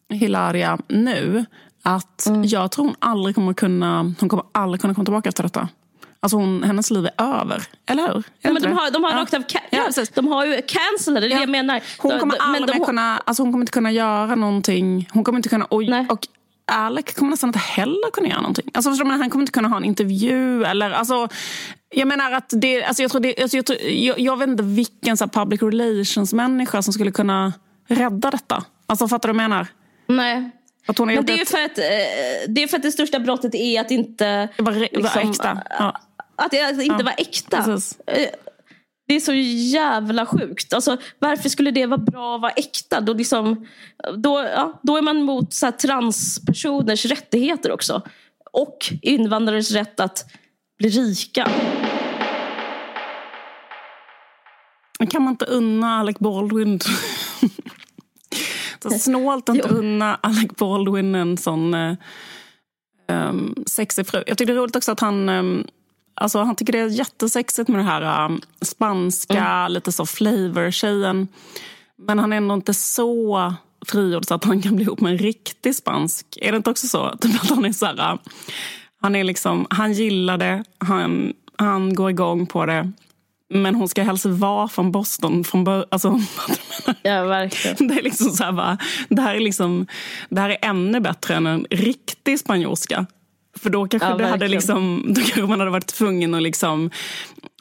[0.08, 1.44] Hilaria nu
[1.82, 2.44] att mm.
[2.44, 5.68] jag tror hon aldrig kommer kunna, hon kommer aldrig kunna komma tillbaka efter detta.
[6.20, 8.22] Alltså hon, hennes liv är över, eller hur?
[8.40, 9.16] Ja, men de har, de har ja.
[9.16, 11.36] rakt av ja, de har ju cancelled, det är ja.
[11.36, 11.80] det jag menar.
[11.98, 15.08] Hon kommer, aldrig de, kunna, alltså hon kommer inte kunna göra någonting.
[15.12, 15.64] Hon kommer inte kunna...
[15.64, 16.26] Och, och
[16.72, 18.70] Alec kommer nästan inte heller kunna göra någonting.
[18.74, 20.64] Alltså, förstår man, han kommer inte kunna ha en intervju.
[20.64, 21.28] Eller, alltså,
[21.90, 24.62] jag menar att det, alltså, jag, tror det, alltså, jag, tror, jag, jag vet inte
[24.62, 27.52] vilken så här, public relations-människa som skulle kunna
[27.88, 28.64] rädda detta.
[28.86, 29.66] Alltså, fattar du vad jag menar?
[30.06, 30.50] Nej.
[30.98, 31.48] Men det är, ett...
[31.48, 31.84] för att, eh,
[32.48, 34.48] det är för att det största brottet är att inte...
[34.58, 35.62] Var, liksom, var äkta.
[35.78, 36.00] Ja.
[36.36, 37.62] Att det inte ja, var äkta.
[37.62, 38.00] Precis.
[38.06, 38.28] Eh,
[39.08, 40.72] det är så jävla sjukt.
[40.72, 43.00] Alltså, varför skulle det vara bra att vara äkta?
[43.00, 43.66] Då, liksom,
[44.16, 48.02] då, ja, då är man mot så här, transpersoners rättigheter också.
[48.52, 50.24] Och invandrares rätt att
[50.78, 51.48] bli rika.
[55.10, 56.80] Kan man inte unna Alec Baldwin...
[58.82, 61.74] så snålt att inte unna Alec Baldwin en sån
[63.08, 64.22] um, sexig fru.
[64.26, 65.66] Jag tycker det är roligt också att han um,
[66.16, 69.72] Alltså, han tycker det är jättesexigt med det här um, spanska, mm.
[69.72, 71.28] lite så flavor-tjejen.
[71.98, 73.54] Men han är ändå inte så
[73.86, 76.26] frigjord så att han kan bli ihop med en riktig spansk.
[76.40, 77.16] Är det inte också så?
[77.20, 78.18] Typ att han är så här, uh,
[79.00, 82.92] han, är liksom, han gillar det, han, han går igång på det.
[83.48, 85.84] Men hon ska helst vara från Boston från början.
[85.90, 86.20] Alltså,
[87.02, 87.88] ja, verkligen.
[87.88, 89.86] Det, är liksom så här bara, det, här är liksom,
[90.28, 93.06] det här är ännu bättre än en riktig spanjorska.
[93.56, 96.90] För då kanske, ja, det hade liksom, då kanske man hade varit tvungen att liksom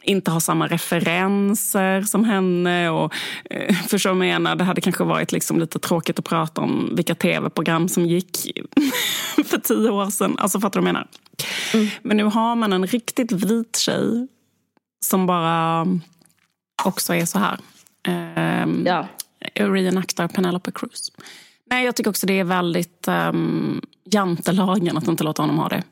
[0.06, 2.90] inte ha samma referenser som henne.
[2.90, 3.14] Och,
[3.50, 4.56] eh, förstår jag menar?
[4.56, 8.58] Det hade kanske varit liksom lite tråkigt att prata om vilka tv-program som gick
[9.46, 10.36] för tio år sedan.
[10.40, 11.08] Alltså fattar du vad jag menar?
[11.74, 11.88] Mm.
[12.02, 14.28] Men nu har man en riktigt vit tjej
[15.06, 15.88] som bara
[16.84, 17.60] också är så här.
[18.08, 19.08] Eh, ja.
[19.54, 21.12] Reenactar Penelope Cruz.
[21.70, 25.84] Nej, jag tycker också det är väldigt um, jantelagen att inte låta honom ha det.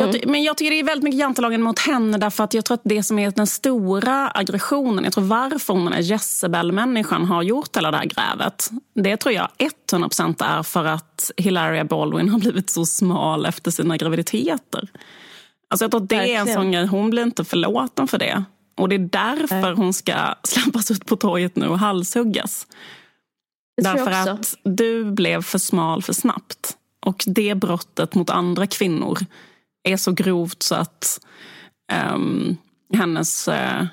[0.00, 0.14] Mm.
[0.14, 2.74] Jag, men jag tycker det är väldigt mycket jantelagen mot henne därför att jag tror
[2.74, 7.76] att det som är den stora aggressionen, jag tror varför hon är Jezebel-människan har gjort
[7.76, 8.70] hela det här grävet.
[8.94, 9.48] Det tror jag
[9.92, 14.88] 100% är för att Hilaria Baldwin har blivit så smal efter sina graviditeter.
[15.68, 16.46] Alltså jag tror att det Verkligen.
[16.46, 18.44] är en sån grej, hon blir inte förlåten för det.
[18.76, 19.74] Och det är därför Nej.
[19.74, 22.66] hon ska släppas ut på torget nu och halshuggas.
[23.82, 26.76] Därför att du blev för smal för snabbt.
[27.06, 29.18] Och det brottet mot andra kvinnor
[29.82, 31.20] är så grovt så att
[32.14, 32.56] um,
[32.94, 33.86] hennes uh,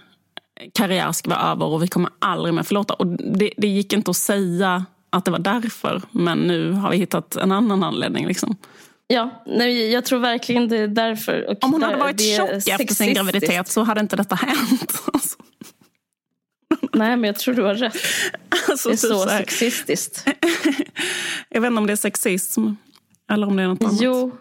[0.74, 2.94] karriär ska vara över och vi kommer aldrig mer förlåta.
[2.94, 6.98] Och det, det, gick inte att säga att det var därför, men nu har vi
[6.98, 8.28] hittat en annan anledning.
[8.28, 8.56] Liksom.
[9.08, 11.50] Ja, nej, jag tror verkligen det är därför.
[11.50, 15.04] Och Om hon hade varit tjock efter sin graviditet så hade inte detta hänt.
[15.14, 15.38] Alltså.
[16.94, 17.98] Nej, men jag tror du har rätt.
[18.70, 20.26] Alltså, det är så, så sexistiskt.
[21.50, 22.70] jag vet inte om det är sexism
[23.32, 24.02] eller om det är något annat.
[24.02, 24.32] Jo,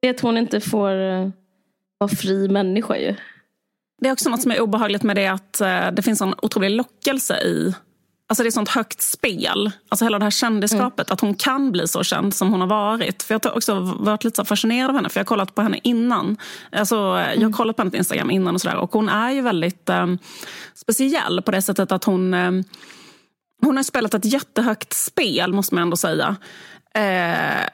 [0.00, 1.30] det är att hon inte får uh,
[1.98, 3.14] vara fri människa ju.
[4.00, 6.70] Det är också något som är obehagligt med det att uh, det finns en otrolig
[6.70, 7.74] lockelse i
[8.28, 9.70] Alltså det är sånt högt spel.
[9.88, 11.08] Alltså hela det här kändisskapet.
[11.08, 11.14] Mm.
[11.14, 13.22] Att hon kan bli så känd som hon har varit.
[13.22, 15.08] För Jag har också varit lite så fascinerad av henne.
[15.08, 16.36] För Jag har kollat på henne innan.
[16.72, 17.20] Alltså, mm.
[17.20, 17.52] Jag har mm.
[17.52, 18.54] kollat på hennes Instagram innan.
[18.54, 20.18] och, så där, och Hon är ju väldigt um,
[20.74, 22.64] speciell på det sättet att hon um,
[23.62, 26.36] hon har spelat ett jättehögt spel, måste man ändå säga.
[26.94, 27.68] Eh,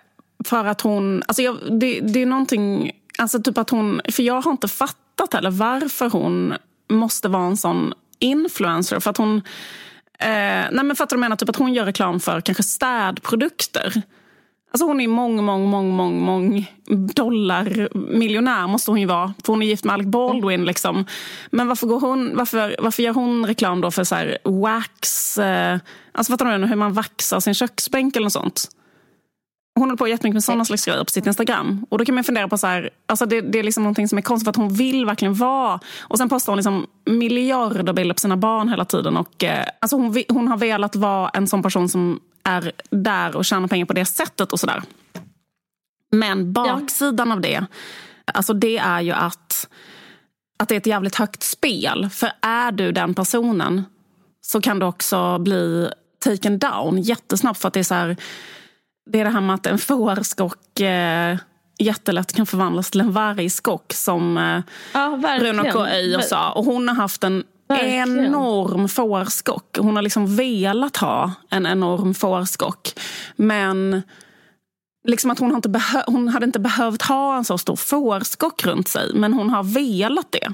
[0.45, 1.23] för att hon...
[1.27, 2.93] Alltså jag, det, det är någonting...
[3.19, 6.55] Alltså typ att hon, för jag har inte fattat heller varför hon
[6.91, 9.01] måste vara en sån influencer.
[9.01, 9.43] För att hon...
[10.23, 11.37] Eh, nej men fattar du menar?
[11.37, 14.03] Typ att hon gör reklam för kanske städprodukter.
[14.73, 16.67] Alltså hon är mång, mång, mång, mång, mång
[17.15, 19.35] dollar miljonär måste hon ju vara.
[19.45, 20.65] För hon är gift med Alec Baldwin.
[20.65, 21.05] Liksom.
[21.51, 25.39] Men varför, går hon, varför, varför gör hon reklam då för så här wax?
[25.39, 25.79] Eh,
[26.13, 28.69] alltså fattar du hur man vaxar sin köksbänk eller något sånt?
[29.75, 31.87] Hon håller på jättemycket med sådana slags grejer på sitt Instagram.
[31.91, 34.19] Och då kan man fundera på så här, alltså det, det är liksom någonting som
[34.19, 35.81] är konstigt för att hon vill verkligen vara.
[36.01, 39.17] Och sen postar hon liksom miljarder bilder på sina barn hela tiden.
[39.17, 43.45] Och, eh, alltså hon, hon har velat vara en sån person som är där och
[43.45, 44.83] tjänar pengar på det sättet och sådär.
[46.11, 47.35] Men baksidan ja.
[47.35, 47.65] av det,
[48.25, 49.69] alltså det är ju att,
[50.59, 52.11] att det är ett jävligt högt spel.
[52.13, 53.85] För är du den personen
[54.41, 57.61] så kan du också bli taken down jättesnabbt.
[57.61, 58.17] För att det är så här,
[59.11, 61.37] det är det här med att en fårskock eh,
[61.79, 64.63] jättelätt kan förvandlas till en vargskock som eh,
[64.93, 65.87] ja, Bruno K.
[65.87, 66.53] Öijer sa.
[66.53, 68.19] Och hon har haft en Verkligen.
[68.25, 69.79] enorm fårskock.
[69.79, 72.93] Hon har liksom velat ha en enorm fårskock.
[73.37, 74.03] Men
[75.09, 78.89] liksom att hon, har inte hon hade inte behövt ha en så stor fårskock runt
[78.89, 79.15] sig.
[79.15, 80.49] Men hon har velat det.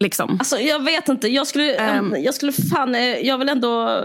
[0.00, 0.36] Liksom.
[0.38, 1.28] Alltså, jag vet inte.
[1.28, 2.94] Jag skulle, um, jag skulle fan...
[2.94, 4.02] Eh, jag vill ändå...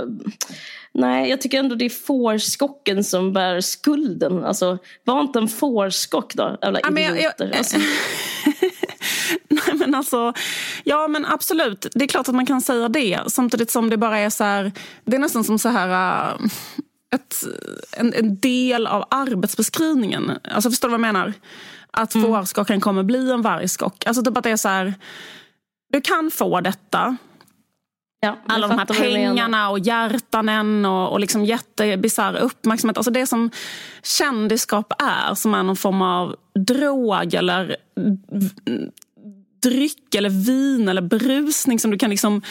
[0.93, 4.43] Nej, jag tycker ändå det är fårskocken som bär skulden.
[4.43, 6.57] Alltså, var inte en fårskock då?
[6.61, 7.21] Jävla ja, idioter.
[7.21, 7.77] Jag, jag, alltså.
[9.47, 10.33] Nej, men alltså,
[10.83, 13.19] ja men absolut, det är klart att man kan säga det.
[13.27, 14.71] Samtidigt som det bara är så här,
[15.05, 16.33] det är nästan som så här...
[16.33, 16.47] Uh,
[17.15, 17.35] ett,
[17.97, 20.31] en, en, del av arbetsbeskrivningen.
[20.43, 21.33] Alltså Förstår du vad jag menar?
[21.91, 22.27] Att mm.
[22.27, 24.05] fårskocken kommer bli en vargskock.
[24.05, 24.93] Alltså typ att det är så här,
[25.91, 27.17] du kan få detta.
[28.23, 32.97] Ja, Alla de här pengarna och hjärtanen och, och liksom jättebisarr uppmärksamhet.
[32.97, 33.49] Alltså det som
[34.03, 36.35] kändisskap är, som är någon form av
[36.67, 37.75] drog eller
[39.63, 42.41] dryck eller vin eller brusning som du kan liksom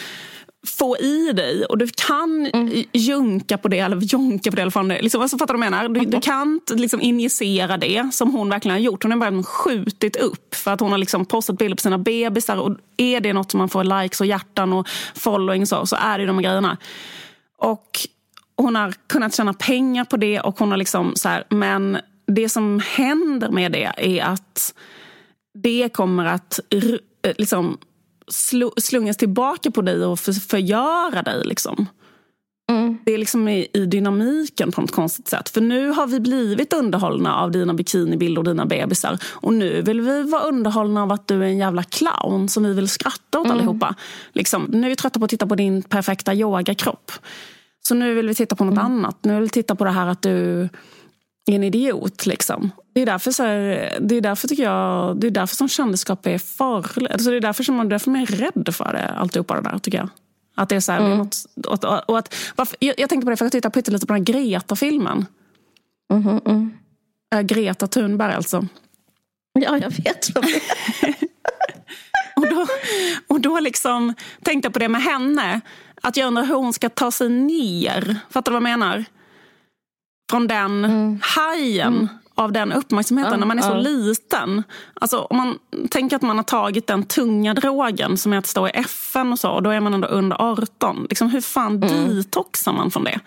[0.67, 2.83] få i dig och du kan mm.
[2.91, 4.61] junka på det, eller jonka på det.
[4.61, 5.89] Eller liksom, alltså, fattar du vad jag menar?
[5.89, 6.11] Du, mm.
[6.11, 9.03] du kan liksom injicera det som hon verkligen har gjort.
[9.03, 12.57] Hon har bara skjutit upp för att hon har liksom postat bilder på sina bebisar.
[12.57, 16.19] Och är det något som man får likes och hjärtan och following så, så är
[16.19, 16.77] det de grejerna.
[17.57, 17.99] Och
[18.55, 21.97] hon har kunnat tjäna pengar på det och hon har liksom så här, men
[22.27, 24.73] det som händer med det är att
[25.53, 27.33] det kommer att eh,
[28.53, 31.43] liksom, slungas tillbaka på dig och för, förgöra dig.
[31.45, 31.87] Liksom.
[32.71, 32.97] Mm.
[33.05, 35.49] Det är liksom i, i, dynamiken på något konstigt sätt.
[35.49, 39.17] För nu har vi blivit underhållna av dina bikinibilder och dina bebisar.
[39.23, 42.73] Och nu vill vi vara underhållna av att du är en jävla clown som vi
[42.73, 43.57] vill skratta åt mm.
[43.57, 43.95] allihopa.
[44.33, 47.11] Liksom, nu är vi trötta på att titta på din perfekta yogakropp.
[47.87, 48.85] Så nu vill vi titta på något mm.
[48.85, 49.17] annat.
[49.21, 50.69] Nu vill vi titta på det här att du
[51.45, 52.25] en idiot.
[52.25, 52.71] Liksom.
[52.93, 56.25] Det är därför, så här, det är därför tycker jag, det är därför som kändisskap
[56.27, 57.11] är farligt.
[57.11, 59.79] Alltså det är därför som man, därför man är rädd för det, alltihopa det där
[59.79, 60.09] tycker jag.
[60.55, 61.09] Att det är så här, mm.
[61.09, 63.61] det är något, och, och att, varför, jag, jag, tänkte på det för att jag
[63.61, 65.25] tittade pyttelite på den här Greta-filmen.
[66.13, 66.71] Mm, mm.
[67.35, 68.67] Äh, Greta Thunberg alltså.
[69.53, 70.29] Ja, jag vet.
[72.35, 72.67] och, då,
[73.27, 75.61] och då liksom tänkte jag på det med henne.
[76.01, 78.17] Att jag undrar hur hon ska ta sig ner.
[78.29, 79.05] Fattar du vad jag menar?
[80.33, 81.19] Från den mm.
[81.21, 82.07] hajen mm.
[82.35, 84.63] av den uppmärksamheten ja, när man är så liten.
[85.03, 88.67] Alltså, om man tänker att man har tagit den tunga drogen som är att stå
[88.67, 91.07] i FN och så, och då är man ändå under 18.
[91.09, 92.15] Liksom, hur fan mm.
[92.15, 93.19] detoxar man från det?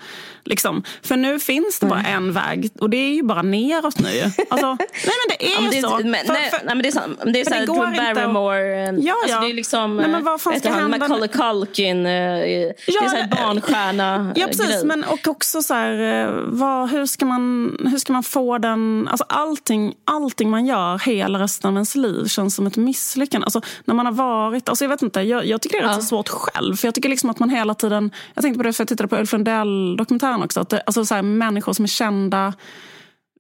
[0.45, 0.83] Liksom.
[1.03, 2.13] För nu finns det bara mm.
[2.13, 4.09] en väg och det är ju bara neråt nu.
[4.51, 6.09] Alltså, nej men det är ja, det, så.
[6.09, 8.93] Men, för, nej, nej, men det är så, det är så här, Drew Barrymore.
[8.93, 9.15] Och, ja, ja.
[9.23, 12.07] Alltså, det är liksom, nej, men vad fan ska han, Macaulay Culkin.
[12.07, 14.85] Uh, ja, det är så här barnstjärna Ja precis, grej.
[14.85, 19.09] men och också så här, eh, vad, hur, ska man, hur ska man få den...
[19.11, 23.45] Alltså allting, allting man gör hela resten av ens liv känns som ett misslyckande.
[23.45, 24.69] Alltså, när man har varit...
[24.69, 25.97] Alltså, jag, vet inte, jag, jag tycker det är ja.
[25.97, 26.77] rätt svårt själv.
[26.77, 28.11] För jag tycker liksom att man hela tiden...
[28.35, 30.61] Jag tänkte på det för jag tittade på Ulf Lundell-dokumentären också.
[30.61, 32.55] Att det, alltså, så här, människor som är kända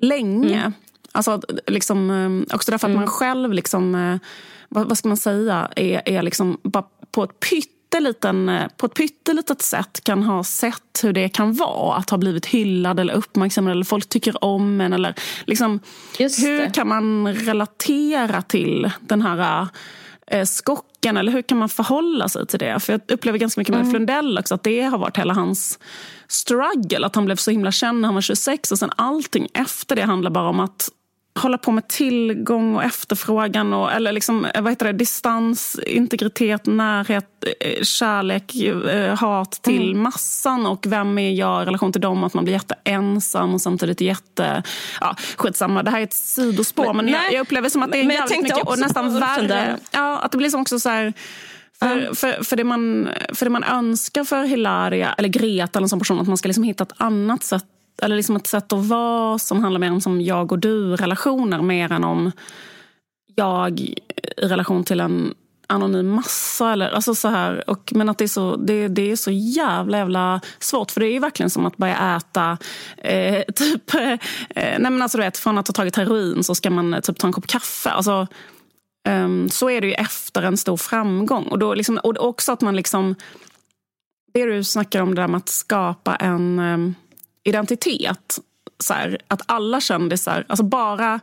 [0.00, 0.60] länge.
[0.60, 0.72] Mm.
[1.12, 2.98] Alltså, liksom, eh, också därför mm.
[2.98, 4.16] att man själv, liksom, eh,
[4.68, 7.40] vad, vad, ska man säga, är, är liksom bara på ett
[7.90, 12.18] pytteliten, eh, på ett pyttelitet sätt kan ha sett hur det kan vara att ha
[12.18, 14.92] blivit hyllad eller uppmärksammad eller folk tycker om en.
[14.92, 15.14] Eller,
[15.44, 15.80] liksom,
[16.18, 19.68] hur kan man relatera till den här
[20.26, 22.80] eh, skocken eller hur kan man förhålla sig till det?
[22.80, 23.90] För jag upplever ganska mycket med mm.
[23.90, 25.78] Flundell också att det har varit hela hans
[26.28, 27.06] struggle.
[27.06, 30.02] Att han blev så himla känd när han var 26 och sen allting efter det
[30.02, 30.88] handlar bara om att
[31.36, 33.72] hålla på med tillgång och efterfrågan.
[33.72, 37.26] Och, eller liksom, vad heter det, distans, integritet, närhet,
[37.60, 40.02] eh, kärlek, eh, hat till mm.
[40.02, 40.66] massan.
[40.66, 42.24] Och vem är jag i relation till dem?
[42.24, 44.62] Att man blir jätteensam och samtidigt jätte...
[45.00, 46.94] Ja, skitsamma, det här är ett sidospår.
[46.94, 49.78] Men, men jag, jag, upplever som att det är jävligt mycket och nästan värre.
[49.90, 51.12] Ja, att det blir som också så här,
[51.78, 55.88] för, för, för, det man, för det man önskar för Hilaria, eller Greta eller en
[55.88, 57.64] sån person, att man ska liksom hitta ett annat sätt
[58.02, 61.92] eller liksom ett sätt att vara som handlar mer om som jag och du-relationer mer
[61.92, 62.32] än om
[63.34, 63.98] jag i
[64.36, 65.34] relation till en
[65.66, 66.72] anonym massa.
[66.72, 69.98] Eller, alltså så här, och, men att det är, så, det, det är så jävla,
[69.98, 70.90] jävla svårt.
[70.90, 72.58] För det är ju verkligen som att börja äta...
[72.96, 74.18] Eh, typ, eh,
[74.48, 77.18] nej men alltså du vet, från att ha tagit heroin så ska man eh, typ
[77.18, 77.90] ta en kopp kaffe.
[77.90, 78.26] Alltså,
[79.08, 81.44] eh, så är det ju efter en stor framgång.
[81.44, 83.14] Och, då liksom, och också att man liksom...
[84.34, 86.58] Det du snackar om, det där med att skapa en...
[86.58, 86.94] Ehm,
[87.46, 88.38] Identitet.
[88.78, 91.20] Så här, att alla kändisar, alltså bara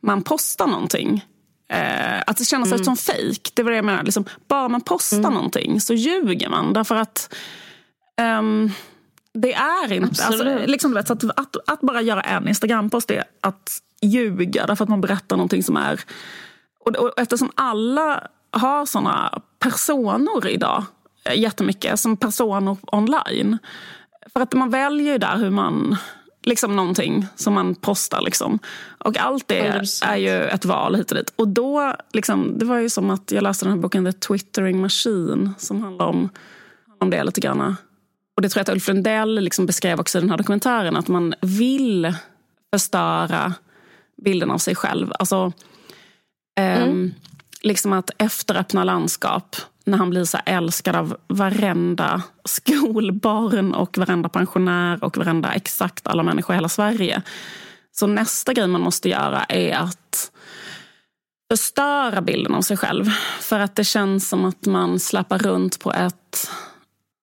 [0.00, 1.24] man postar någonting
[1.68, 2.84] eh, att det känns mm.
[2.84, 3.52] som fejk.
[3.54, 4.02] Det var det jag menar.
[4.02, 5.34] Liksom, bara man postar mm.
[5.34, 6.72] någonting så ljuger man.
[6.72, 7.34] Därför att
[8.38, 8.70] um,
[9.32, 10.24] det är inte...
[10.24, 14.66] Alltså, liksom, vet, att, att, att, bara göra en Instagram-post är att ljuga.
[14.66, 16.00] Därför att man berättar någonting som är...
[16.80, 20.84] Och, och eftersom alla har såna personer idag
[21.24, 23.58] eh, jättemycket, som personer online
[24.36, 25.96] för att man väljer ju där hur man...
[26.42, 28.20] Liksom någonting som man postar.
[28.20, 28.58] Liksom.
[28.98, 30.04] Och allt det 100%.
[30.06, 31.32] är ju ett val hit och dit.
[31.36, 34.80] Och då, liksom, det var ju som att jag läste den här boken The Twittering
[34.80, 36.28] Machine som handlar om,
[37.00, 37.76] om det lite grann.
[38.36, 40.96] Och det tror jag att Ulf Lundell liksom beskrev också i den här dokumentären.
[40.96, 42.14] Att man vill
[42.74, 43.54] förstöra
[44.22, 45.12] bilden av sig själv.
[45.18, 45.52] Alltså,
[46.58, 46.90] mm.
[46.90, 47.14] um,
[47.60, 49.56] liksom att efteröppna landskap
[49.86, 56.22] när han blir så älskad av varenda skolbarn och varenda pensionär och varenda exakt alla
[56.22, 57.22] människor i hela Sverige.
[57.92, 60.30] Så nästa grej man måste göra är att
[61.52, 63.04] förstöra bilden av sig själv.
[63.40, 66.50] För att det känns som att man släpar runt på ett,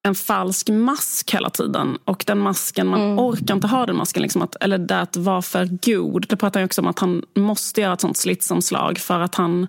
[0.06, 1.98] en falsk mask hela tiden.
[2.04, 3.18] Och den masken, man mm.
[3.18, 4.22] orkar inte ha den masken.
[4.22, 6.26] Liksom att, eller det att vara för god.
[6.28, 9.66] Det pratar han också om att han måste göra ett sånt slitsomslag för att han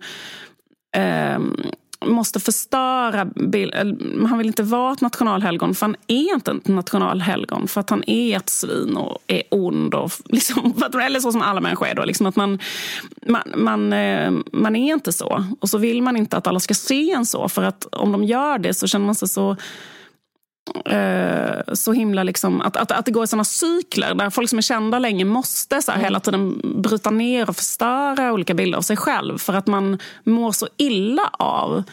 [0.97, 1.39] eh,
[2.05, 4.25] måste förstöra bilden.
[4.29, 8.03] Han vill inte vara ett nationalhelgon för han är inte ett nationalhelgon för att han
[8.07, 9.93] är ett svin och är ond.
[9.93, 11.95] Och liksom, eller så som alla människor är.
[11.95, 12.59] Då, liksom att man,
[13.27, 15.45] man, man, eh, man är inte så.
[15.59, 18.23] Och så vill man inte att alla ska se en så för att om de
[18.23, 19.55] gör det så känner man sig så
[20.85, 24.57] Eh, så himla liksom, att, att, att det går i såna cykler där folk som
[24.57, 26.05] är kända länge måste så här, mm.
[26.05, 30.51] hela tiden bryta ner och förstöra olika bilder av sig själv för att man mår
[30.51, 31.83] så illa av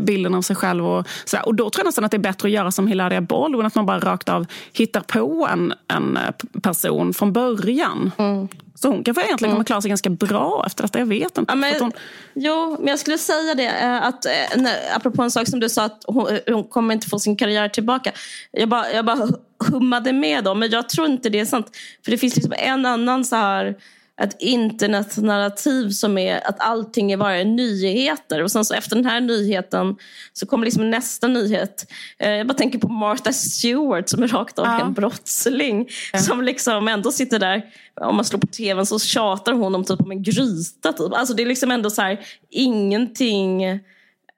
[0.00, 0.86] bilden av sig själv.
[0.86, 1.46] Och, sådär.
[1.46, 3.74] och då tror jag nästan att det är bättre att göra som Hilaria Baldwin, att
[3.74, 8.10] man bara rakt av hittar på en, en eh, person från början.
[8.18, 8.48] Mm.
[8.74, 9.64] Så hon kan egentligen mm.
[9.64, 10.98] klara sig ganska bra efter detta.
[10.98, 11.52] Jag vet inte.
[11.52, 11.92] Ja, men, hon...
[12.34, 13.66] Jo, men jag skulle säga det.
[13.66, 17.08] Eh, att, eh, när, apropå en sak som du sa, att hon, hon kommer inte
[17.08, 18.12] få sin karriär tillbaka.
[18.50, 21.66] Jag bara, jag bara hummade med dem, men jag tror inte det är sant.
[22.04, 23.76] För det finns liksom en annan så här
[24.20, 28.42] ett internetnarrativ som är att allting är bara nyheter.
[28.42, 29.96] Och sen så efter den här nyheten
[30.32, 31.92] så kommer liksom nästa nyhet.
[32.18, 34.80] Eh, jag bara tänker på Martha Stewart som är rakt av ja.
[34.80, 35.88] en brottsling.
[36.12, 36.18] Ja.
[36.18, 37.62] Som liksom ändå sitter där,
[38.00, 40.92] om man slår på tvn så tjatar hon om typ om en gryta.
[40.92, 41.12] Typ.
[41.12, 43.80] Alltså det är liksom ändå så här, ingenting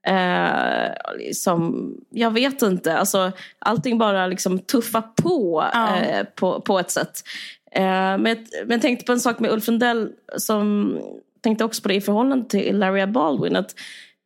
[0.07, 5.97] Eh, liksom, jag vet inte, alltså, allting bara liksom tuffar på ja.
[5.97, 7.23] eh, på, på ett sätt.
[7.75, 8.37] Eh, men,
[8.69, 10.99] jag tänkte på en sak med Ulf Lundell som
[11.41, 13.57] tänkte också på det i förhållande till Larry Baldwin.
[13.57, 13.75] Att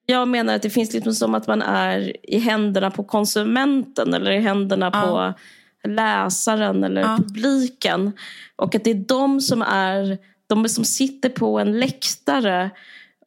[0.07, 4.31] jag menar att det finns liksom som att man är i händerna på konsumenten eller
[4.31, 5.03] i händerna ja.
[5.03, 5.35] på
[5.89, 7.17] läsaren eller ja.
[7.17, 8.13] publiken.
[8.57, 12.71] Och att det är de som är de som sitter på en läktare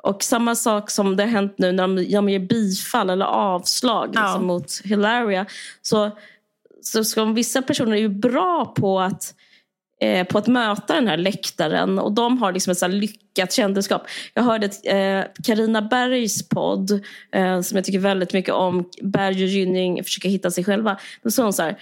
[0.03, 4.09] och samma sak som det har hänt nu när de, de ger bifall eller avslag
[4.13, 4.21] ja.
[4.21, 5.45] liksom, mot Hilaria.
[5.81, 6.11] Så,
[6.81, 9.35] så, så vissa personer är ju bra på att
[10.01, 14.07] Eh, på att möta den här läktaren och de har liksom ett så lyckat kändisskap.
[14.33, 16.91] Jag hörde eh, Karina eh, Bergs podd
[17.31, 18.89] eh, som jag tycker väldigt mycket om.
[19.01, 20.97] Berg och Gynning försöker hitta sig själva.
[21.23, 21.77] Då sa hon, så här,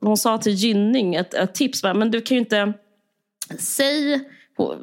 [0.00, 2.72] hon sa till Gynning ett, ett tips, men du kan ju inte
[3.58, 4.20] säga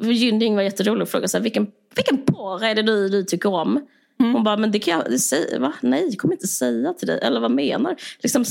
[0.00, 3.54] Gynning var jätterolig och frågade så här, vilken, vilken porr är det du, du tycker
[3.54, 3.86] om?
[4.20, 4.32] Mm.
[4.32, 5.72] Hon bara, men det kan jag säga, va?
[5.80, 7.20] Nej, jag kommer inte säga till dig.
[7.22, 8.44] Eller vad menar liksom,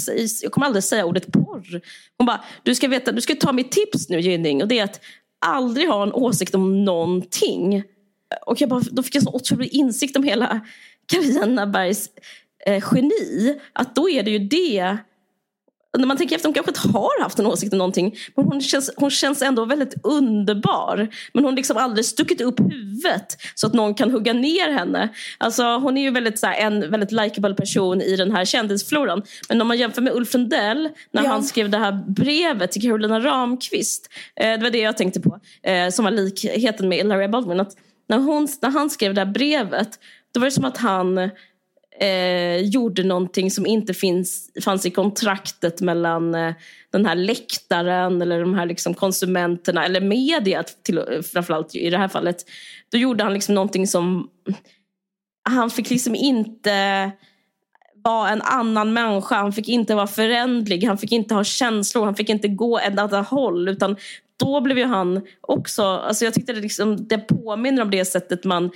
[0.44, 1.82] Jag kommer aldrig säga ordet porr.
[2.18, 4.62] Hon bara, du ska, veta, du ska ta mitt tips nu Gynning.
[4.62, 5.00] Och det är att
[5.46, 7.84] aldrig ha en åsikt om någonting.
[8.46, 10.62] Och jag bara, då fick jag så otrolig insikt om hela
[11.06, 12.10] Carina Bergs
[12.66, 13.60] eh, geni.
[13.74, 14.98] Att då är det ju det
[15.98, 18.16] när man tänker efter, hon kanske inte har haft en åsikt om någonting.
[18.36, 20.98] Men hon känns, hon känns ändå väldigt underbar.
[21.34, 25.10] Men hon har liksom aldrig stuckit upp huvudet så att någon kan hugga ner henne.
[25.38, 29.24] Alltså, hon är ju väldigt, så här, en väldigt likable person i den här kändisfloran.
[29.50, 31.30] Men om man jämför med Ulf Lundell när ja.
[31.30, 34.10] han skrev det här brevet till Carolina Ramqvist.
[34.36, 35.40] Eh, det var det jag tänkte på.
[35.64, 37.60] Eh, som var likheten med Larry Baldwin.
[37.60, 37.74] Att
[38.10, 40.00] när, hon, när han skrev det här brevet
[40.34, 41.30] då var det som att han
[42.00, 46.54] eh, gjorde någonting som inte finns, fanns i kontraktet mellan eh,
[46.92, 51.02] den här läktaren eller de här liksom konsumenterna eller media till,
[51.34, 52.38] framförallt i det här fallet.
[52.92, 54.30] Då gjorde han liksom någonting som
[55.50, 57.12] han fick liksom inte
[58.04, 59.36] vara en annan människa.
[59.36, 63.00] Han fick inte vara förändlig, han fick inte ha känslor, han fick inte gå ett
[63.00, 63.70] annat håll.
[63.70, 63.96] Utan
[64.40, 68.44] då blev ju han också, alltså jag tyckte det, liksom, det påminner om det sättet
[68.44, 68.72] man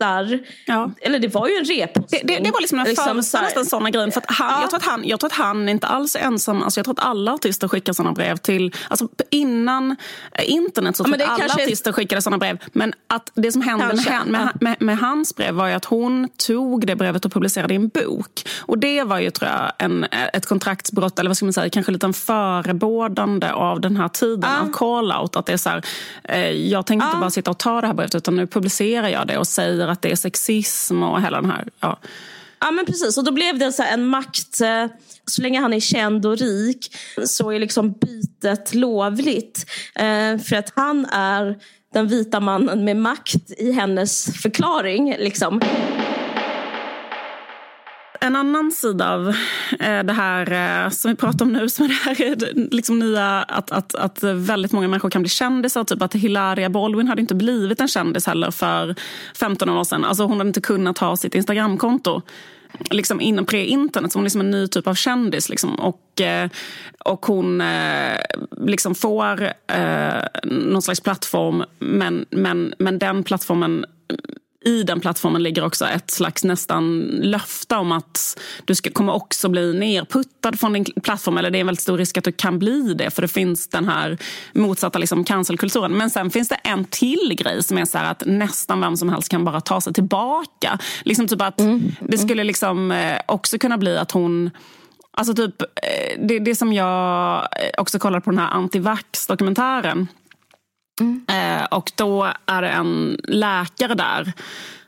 [0.00, 0.40] repostar.
[0.66, 0.90] Ja.
[1.00, 2.20] Eller det var ju en repostning.
[2.24, 4.12] Det, det, det var liksom den liksom nästan sådana grejen.
[4.12, 4.60] För han, ja.
[4.60, 6.62] jag, tror att han, jag tror att han inte alls är ensam.
[6.62, 8.74] Alltså jag tror att alla artister skickar sådana brev till...
[8.88, 9.96] Alltså innan
[10.42, 12.58] internet så tror jag att alla artister skickade sådana brev.
[12.72, 16.28] Men att det som hände med, med, med, med, hans brev var ju att hon
[16.46, 18.48] tog det brevet och publicerade i en bok.
[18.60, 21.92] Och det var ju tror jag en, ett kontraktsbrott, eller vad ska man säga, kanske
[21.92, 24.60] lite en förebådande av den här tiden ah.
[24.60, 25.36] av call-out.
[25.36, 25.82] Att det är så här,
[26.24, 27.08] eh, jag tänker ah.
[27.08, 29.83] inte bara sitta och ta det här brevet utan nu publicerar jag det och säger
[29.88, 31.68] att det är sexism och hela den här...
[31.80, 31.98] Ja.
[32.60, 34.60] Ja men precis, och då blev det så en makt...
[34.60, 34.86] Eh,
[35.26, 39.66] så länge han är känd och rik så är liksom bytet lovligt.
[39.94, 41.58] Eh, för att han är
[41.94, 45.16] den vita mannen med makt i hennes förklaring.
[45.18, 45.60] Liksom
[48.24, 49.28] en annan sida av
[49.80, 50.52] eh, det här
[50.84, 53.94] eh, som vi pratar om nu, som är det här eh, liksom nya att, att,
[53.94, 55.84] att väldigt många människor kan bli kändisar.
[55.84, 58.94] Typ att Hilaria Baldwin hade inte blivit en kändis heller för
[59.34, 60.04] 15 år sedan.
[60.04, 62.22] Alltså hon hade inte kunnat ha sitt Instagramkonto
[62.90, 64.12] liksom innan pre-internet.
[64.12, 65.48] Så hon är liksom en ny typ av kändis.
[65.48, 65.74] Liksom.
[65.74, 66.22] Och,
[67.04, 67.62] och hon
[68.56, 73.84] liksom får eh, någon slags plattform men, men, men den plattformen
[74.64, 79.48] i den plattformen ligger också ett slags nästan löfte om att du ska, kommer också
[79.48, 81.38] bli nerputtad från din plattform.
[81.38, 83.68] Eller det är en väldigt stor risk att du kan bli det för det finns
[83.68, 84.18] den här
[84.52, 85.92] motsatta liksom cancelkulturen.
[85.92, 89.28] Men sen finns det en till grej som är så att nästan vem som helst
[89.28, 90.78] kan bara ta sig tillbaka.
[91.02, 91.82] Liksom typ att mm.
[92.00, 94.50] Det skulle liksom eh, också kunna bli att hon
[95.16, 97.48] Alltså typ, eh, det, det som jag
[97.78, 100.08] också kollade på den här antivax-dokumentären
[101.00, 101.24] Mm.
[101.28, 104.32] Eh, och då är det en läkare där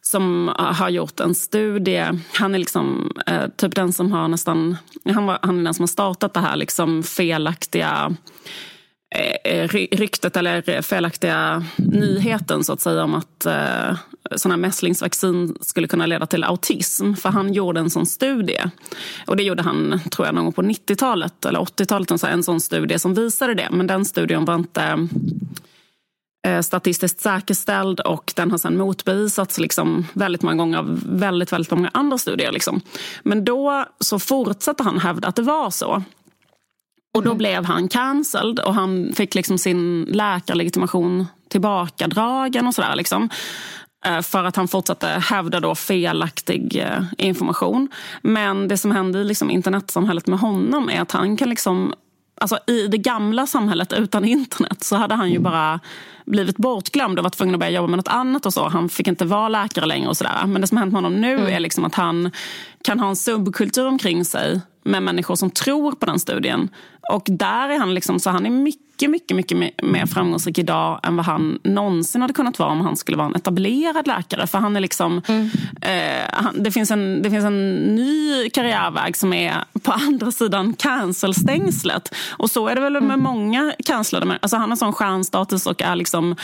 [0.02, 2.04] som har gjort en studie.
[2.32, 4.76] Han är liksom eh, typ den som har nästan...
[5.04, 8.16] Han, var, han är den som har startat det här liksom felaktiga
[9.14, 13.96] eh, eh ryktet eller felaktiga nyheten så att säga om att eh,
[14.36, 17.14] såna mässlingsvaccin skulle kunna leda till autism.
[17.14, 18.60] För han gjorde en sån studie.
[19.26, 22.24] Och det gjorde han tror jag någon gång på 90-talet eller 80-talet.
[22.24, 23.68] En sån studie som visade det.
[23.70, 25.06] Men den studien var inte Eh,
[26.62, 31.90] statistiskt säkerställd och den har sen motbevisats liksom väldigt många gånger av väldigt, väldigt många
[31.94, 32.52] andra studier.
[32.52, 32.80] Liksom.
[33.22, 36.02] Men då så fortsatte han hävda att det var så.
[37.14, 37.38] Och då mm.
[37.38, 42.96] blev han cancelled och han fick liksom sin läkarlegitimation tillbakadragen och sådär.
[42.96, 43.28] Liksom
[44.06, 47.88] eh, för att han fortsatte hävda då felaktig eh, information.
[48.22, 51.94] Men det som hände i liksom internetsamhället med honom är att han kan liksom
[52.40, 55.80] Alltså, I det gamla samhället utan internet så hade han ju bara
[56.26, 58.46] blivit bortglömd och var tvungen att börja jobba med något annat.
[58.46, 58.68] och så.
[58.68, 60.08] Han fick inte vara läkare längre.
[60.08, 60.46] och sådär.
[60.46, 61.54] Men det som har hänt med honom nu mm.
[61.54, 62.30] är liksom att han
[62.84, 66.68] kan ha en subkultur omkring sig med människor som tror på den studien.
[67.12, 71.16] Och där är han liksom, så han är mycket mycket, mycket mer framgångsrik idag än
[71.16, 74.46] vad han någonsin hade kunnat vara om han skulle vara en etablerad läkare.
[74.46, 75.50] För han är liksom, mm.
[75.80, 80.74] eh, han, det, finns en, det finns en ny karriärväg som är på andra sidan
[80.74, 82.14] cancelstängslet.
[82.30, 83.20] Och så är det väl med mm.
[83.20, 84.38] många cancellade.
[84.42, 86.36] Alltså han har sån stjärnstatus och är liksom,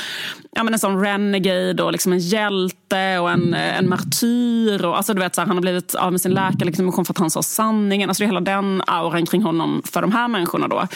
[0.52, 4.84] ja, men en sån renegade och liksom en hjälte och en, en martyr.
[4.84, 7.18] Och, alltså, du vet, så här, han har blivit av med sin läkarlegitimation för att
[7.18, 8.10] han sa sanningen.
[8.10, 10.68] Alltså, det är hela den auran kring honom för de här människorna.
[10.68, 10.86] Då.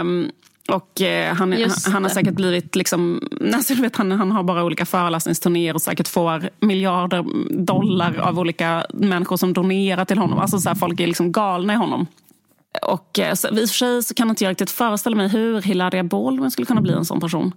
[0.00, 0.30] Um,
[0.68, 2.76] och eh, han, han, han, har säkert blivit...
[2.76, 7.24] Liksom, alltså, vet, han, han har bara olika föreläsningsturnéer och säkert får miljarder
[7.64, 10.38] dollar av olika människor som donerar till honom.
[10.38, 12.06] Alltså, så här, folk är liksom galna i honom.
[12.82, 15.62] Och eh, så, I och för sig så kan inte jag riktigt föreställa mig hur
[15.62, 17.52] Hilaria Baldwin skulle kunna bli en sån person.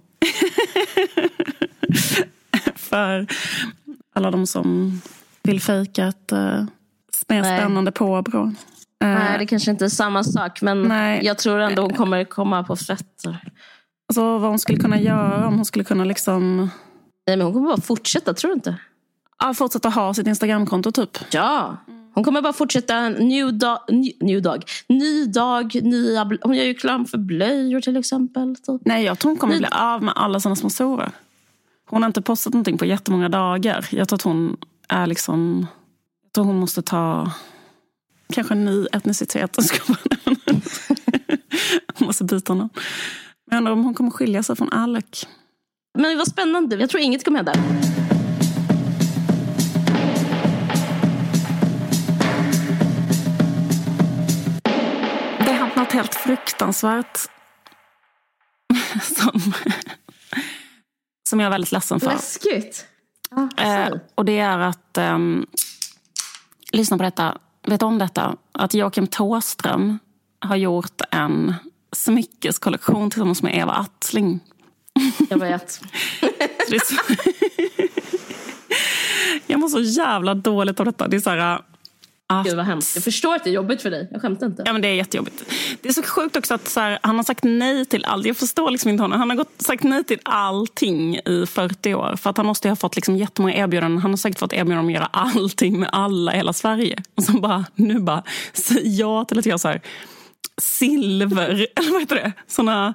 [2.76, 3.26] för
[4.14, 5.00] alla de som
[5.42, 6.32] vill fejka ett
[7.28, 8.52] mer spännande påbrå.
[9.02, 10.62] Nej, det kanske inte är samma sak.
[10.62, 11.24] Men Nej.
[11.24, 13.44] jag tror ändå hon kommer komma på fötter.
[14.08, 16.56] Alltså vad hon skulle kunna göra om hon skulle kunna liksom...
[17.26, 18.76] Nej, men hon kommer bara fortsätta, tror du inte?
[19.38, 21.18] Ja, fortsätta ha sitt Instagramkonto typ.
[21.30, 21.76] Ja.
[22.14, 24.64] Hon kommer bara fortsätta new, dag, ny, new dag.
[24.88, 26.24] Ny dag, nya...
[26.42, 28.56] Hon gör ju reklam för blöjor till exempel.
[28.56, 28.82] Typ.
[28.84, 29.58] Nej, jag tror hon kommer ny...
[29.58, 31.10] bli av med alla sina sponsorer.
[31.88, 33.86] Hon har inte postat någonting på jättemånga dagar.
[33.90, 34.56] Jag tror att hon
[34.88, 35.66] är liksom...
[36.24, 37.30] Jag tror hon måste ta
[38.32, 39.56] kanske en ny etnicitet.
[41.94, 42.70] hon måste byta namn.
[43.50, 45.26] Jag undrar om hon kommer skilja sig från Alec.
[45.98, 46.76] Men det var spännande.
[46.76, 47.52] Jag tror inget kommer hända.
[55.38, 57.18] Det har hänt något helt fruktansvärt.
[59.02, 59.52] Som,
[61.28, 62.10] som jag är väldigt ledsen för.
[62.10, 62.86] Läskigt.
[63.30, 64.98] Ah, eh, och det är att...
[64.98, 65.18] Eh,
[66.72, 67.38] lyssna på detta.
[67.66, 68.36] Vet om detta?
[68.52, 69.98] Att Joakim Tåström
[70.40, 71.54] har gjort en
[71.92, 74.40] smyckeskollektion tillsammans med Eva Attling.
[75.30, 75.80] Jag vet.
[79.46, 81.08] jag mår så jävla dåligt av detta.
[81.08, 81.62] Det är så här,
[82.40, 82.46] att...
[82.46, 82.96] Gud vad hemskt.
[82.96, 84.08] Jag förstår att det är jobbigt för dig.
[84.12, 84.62] Jag skämtar inte.
[84.66, 85.44] Ja men det är jättejobbigt.
[85.82, 88.26] Det är så sjukt också att så här, han har sagt nej till allt.
[88.26, 89.18] Jag förstår liksom inte honom.
[89.18, 92.16] Han har gått, sagt nej till allting i 40 år.
[92.16, 93.98] För att han måste ha fått liksom jättemånga erbjudanden.
[94.02, 97.02] Han har säkert fått erbjudanden om att göra allting med alla i hela Sverige.
[97.16, 98.22] Och så bara, nu bara,
[98.52, 99.80] säg ja till att göra så här
[100.60, 102.32] silver, eller vad heter det?
[102.46, 102.94] Såna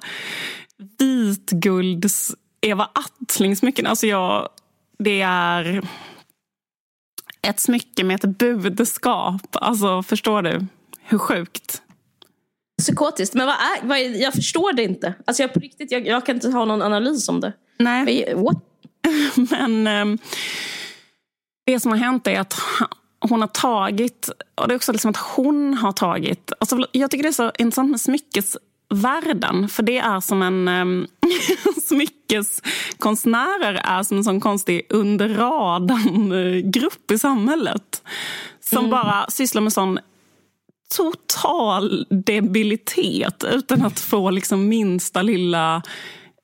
[0.98, 3.86] vitgulds Eva Attling-smycken.
[3.86, 4.48] Alltså jag,
[4.98, 5.82] det är
[7.48, 8.38] ett smycke med ett
[8.76, 9.42] budskap.
[9.52, 10.66] Alltså, förstår du?
[11.02, 11.82] Hur sjukt?
[12.78, 13.34] Psykotiskt.
[13.34, 15.14] Men vad är, vad är, jag förstår det inte.
[15.24, 17.52] Alltså jag, på riktigt, jag, jag kan inte ha någon analys om det.
[17.78, 18.34] Nej.
[18.34, 18.62] What?
[19.50, 20.18] Men um,
[21.66, 22.54] det som har hänt är att
[23.20, 26.52] hon har tagit, och det är också liksom att hon har tagit...
[26.60, 28.00] Alltså jag tycker det är så intressant med
[28.88, 29.68] smyckesvärlden.
[29.68, 30.68] För det är som en...
[30.68, 31.06] Um,
[31.88, 38.02] smyckeskonstnärer är som en sån konstig under radarn-grupp i samhället.
[38.60, 38.90] Som mm.
[38.90, 39.98] bara sysslar med sån
[40.96, 45.82] total debilitet utan att få liksom minsta lilla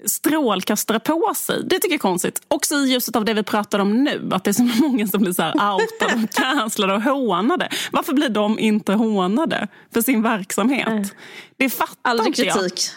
[0.06, 1.62] strålkastare på sig.
[1.64, 2.42] Det tycker jag är konstigt.
[2.48, 4.28] Också i ljuset av det vi pratar om nu.
[4.32, 7.68] Att det är så många som blir så här outade och cancellade och hånade.
[7.92, 11.14] Varför blir de inte hånade för sin verksamhet?
[11.56, 12.54] Det fattar Aldrig inte jag.
[12.54, 12.90] kritik.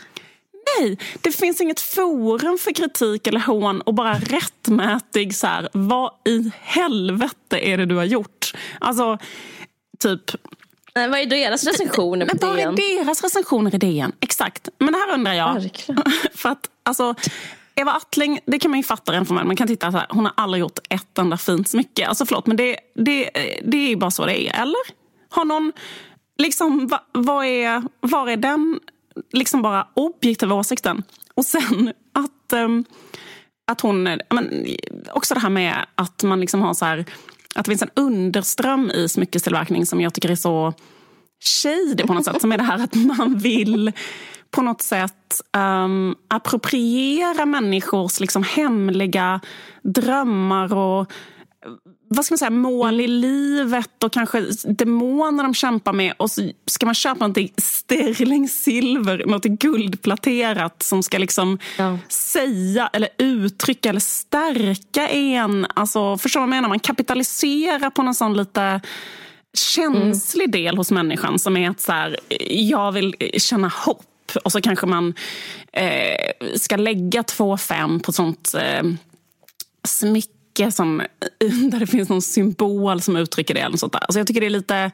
[0.80, 6.12] Nej, det finns inget forum för kritik eller hån och bara rättmätig så här, vad
[6.26, 8.54] i helvete är det du har gjort?
[8.80, 9.18] Alltså,
[10.00, 10.32] typ...
[10.98, 12.50] Nej, vad är deras recensioner på DN?
[12.50, 14.12] Vad är deras recensioner i DN?
[14.20, 14.70] Exakt.
[14.80, 15.54] Men det här undrar jag.
[15.54, 16.04] Verkligen.
[16.34, 17.16] för att, alltså,
[17.76, 19.48] Eva Attling, det kan man ju fatta rent formellt.
[19.48, 22.08] Man kan titta så här, hon har aldrig gjort ett enda fint smycke.
[22.08, 23.30] Alltså förlåt, men det, det,
[23.64, 24.62] det är ju bara så det är.
[24.62, 24.80] Eller?
[25.30, 25.74] Har någon,
[26.38, 28.80] liksom, va, vad är, var är den
[29.34, 31.04] liksom bara objektiva åsikten.
[31.34, 32.86] Och sen att, um,
[33.68, 34.04] att hon...
[34.04, 34.66] Men,
[35.14, 37.06] också det här med att man liksom har så här,
[37.58, 40.74] att det finns en underström i smyckestillverkning som jag tycker är så
[41.44, 42.42] shady på något sätt.
[42.42, 43.92] Som är det här att man vill
[44.52, 49.40] på något sätt um, appropriera människors liksom hemliga
[49.84, 51.12] drömmar och
[52.10, 56.14] vad ska man säga, mål i livet och kanske demoner de kämpar med.
[56.18, 62.00] Och så ska man köpa något sterlingsilver, något guldplaterat som ska liksom ja.
[62.10, 65.68] säga eller uttrycka eller stärka en.
[65.74, 66.70] Alltså, förstår vad jag menar?
[66.70, 68.82] Man kapitaliserar på någon sån lite
[69.54, 70.52] känslig mm.
[70.52, 72.18] del hos människan som är att så här,
[72.50, 74.04] jag vill känna hopp.
[74.44, 75.14] Och så kanske man
[75.74, 78.84] eh, ska lägga två fem på sånt eh,
[79.84, 80.98] smycke smycke som,
[81.72, 83.60] där det finns någon symbol som uttrycker det.
[83.60, 84.00] Eller sånt där.
[84.00, 84.92] Alltså jag tycker det är lite...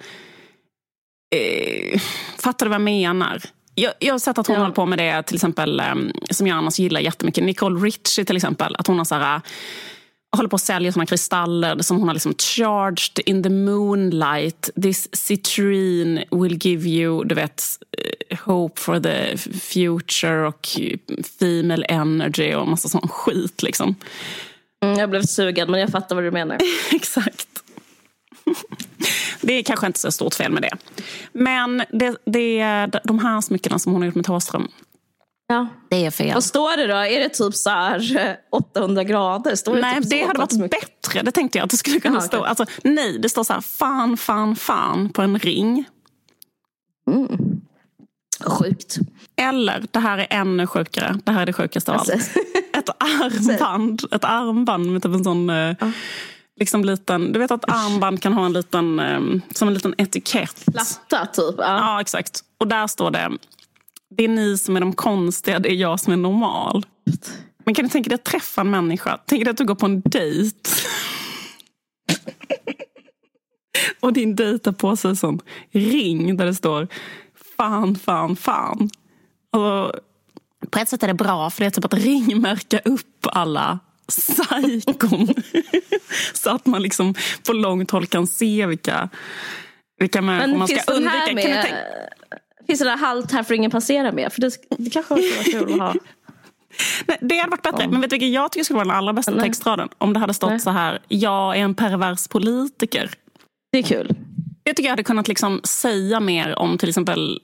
[1.35, 1.99] Eh,
[2.37, 3.41] fattar du vad jag menar?
[3.75, 4.61] Jag, jag har sett att hon ja.
[4.61, 5.95] håller på med det, till exempel, eh,
[6.31, 7.43] som jag annars gillar jättemycket.
[7.43, 8.75] Nicole Richie till exempel.
[8.75, 9.41] Att hon har så här,
[10.35, 14.69] håller på att sälja såna kristaller som hon har liksom charged in the moonlight.
[14.81, 17.63] This citrine will give you, du vet,
[17.97, 20.67] eh, hope for the future och
[21.39, 23.95] female energy och massa sån skit liksom.
[24.83, 26.57] Mm, jag blev sugen, men jag fattar vad du menar.
[26.91, 27.47] Exakt.
[29.41, 30.77] Det är kanske inte så stort fel med det.
[31.31, 34.67] Men det, det är de här smyckena som hon har gjort med Thåström.
[35.47, 35.67] Ja.
[35.89, 36.33] Det är fel.
[36.33, 36.95] Vad står det då?
[36.95, 39.55] Är det typ så här 800 eh, grader?
[39.55, 40.79] Står det nej, typ det hade varit smycken?
[41.01, 41.21] bättre.
[41.21, 42.37] Det tänkte jag att det skulle kunna Aha, stå.
[42.37, 42.49] Okay.
[42.49, 45.85] Alltså, nej, det står så här fan, fan, fan på en ring.
[47.11, 47.61] Mm.
[48.45, 48.97] Sjukt.
[49.35, 51.19] Eller, det här är ännu sjukare.
[51.23, 52.11] Det här är det sjukaste av allt.
[52.97, 53.51] Alltså.
[53.51, 54.01] Ett armband.
[54.11, 55.49] Ett armband med typ en sån...
[55.49, 55.91] Ja.
[56.59, 59.01] Liksom liten, du vet att armband kan ha en liten,
[59.53, 60.65] som en liten etikett.
[60.65, 61.55] Platta typ.
[61.57, 61.63] Ja.
[61.63, 62.39] ja, exakt.
[62.57, 63.31] Och där står det,
[64.17, 66.85] det är ni som är de konstiga, det är jag som är normal.
[67.65, 69.19] Men kan du tänka dig att träffa en människa?
[69.25, 70.69] Tänk dig att du går på en dejt.
[73.99, 76.87] Och din dejt har på sig en sån ring där det står
[77.57, 78.89] fan, fan, fan.
[79.51, 79.91] Och
[80.73, 85.27] på ett sätt är det bra för det är typ att ringmärka upp alla psykon.
[86.33, 87.13] Så att man liksom
[87.47, 89.09] på långt håll kan se vilka,
[89.99, 91.33] vilka människor man ska undvika.
[91.33, 91.77] Med, kan
[92.67, 94.33] finns det där halt här får ingen passera med?
[94.33, 95.93] För det, det kanske skulle vara kul att ha.
[97.05, 97.87] Nej, det hade varit bättre.
[97.87, 99.45] Men vet du vilken jag tycker skulle vara den allra bästa Nej.
[99.45, 99.89] textraden?
[99.97, 100.59] Om det hade stått Nej.
[100.59, 100.99] så här.
[101.07, 103.11] Jag är en pervers politiker.
[103.71, 104.15] Det är kul.
[104.63, 107.39] Jag tycker jag hade kunnat liksom säga mer om till exempel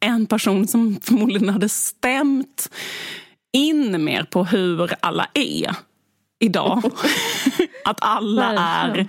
[0.00, 2.70] en person som förmodligen hade stämt
[3.52, 5.74] in mer på hur alla är
[6.38, 6.82] idag.
[7.84, 9.06] att alla är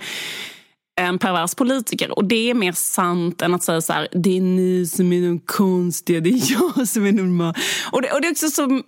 [0.98, 2.18] en pervers politiker.
[2.18, 5.22] Och det är mer sant än att säga så här, det är ni som är
[5.22, 7.54] de konstiga, det är jag som är normal.
[7.92, 8.82] Och det, och det är också så,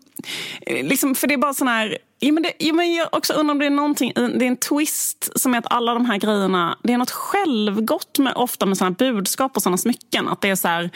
[0.66, 3.32] eh, liksom, för det är bara sån här, ja, men det, ja, men jag också
[3.32, 6.18] undrar om det är någonting, det är en twist som är att alla de här
[6.18, 10.28] grejerna, det är något självgott med, ofta med såna budskap och såna smycken.
[10.28, 10.90] Att det är så här,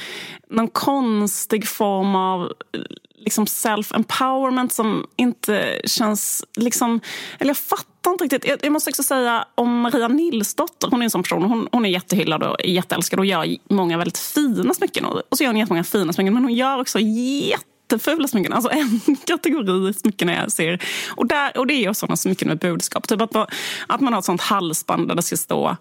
[0.51, 2.53] någon konstig form av
[3.25, 6.45] liksom self-empowerment som inte känns...
[6.57, 7.01] Liksom,
[7.39, 8.47] eller jag fattar inte riktigt.
[8.47, 10.89] Jag, jag, måste också säga om Maria Nilsdotter.
[10.91, 11.43] Hon är en sån person.
[11.43, 15.05] Hon, hon är jättehyllad och jätteälskad och gör många väldigt fina smycken.
[15.05, 16.35] Och, och så gör hon jättemånga fina smycken.
[16.35, 18.53] Men hon gör också jätte jättefula smycken.
[18.53, 20.83] Alltså en kategori smycken jag ser.
[21.17, 23.09] Och, där, och det är sådana smycken med budskap.
[23.09, 23.37] Typ att,
[23.87, 25.77] att man har ett sånt halsband där det ska stå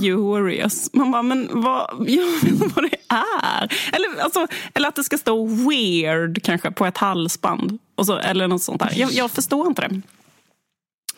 [0.00, 0.90] curious.
[0.92, 3.72] Man bara, men vad, jag vet inte vad det är.
[3.92, 7.78] Eller, alltså, eller att det ska stå weird kanske på ett halsband.
[7.94, 8.92] Och så, eller något sånt där.
[8.96, 10.00] Jag, jag förstår inte det.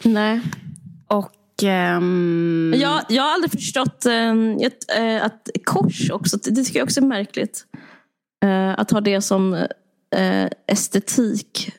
[0.02, 0.40] Nej.
[1.06, 1.32] Och
[1.62, 2.74] Um...
[2.76, 7.00] Jag, jag har aldrig förstått um, att, uh, att kors också, det tycker jag också
[7.00, 7.64] är märkligt.
[8.44, 9.66] Uh, att ha det som
[10.14, 11.72] eh, estetik.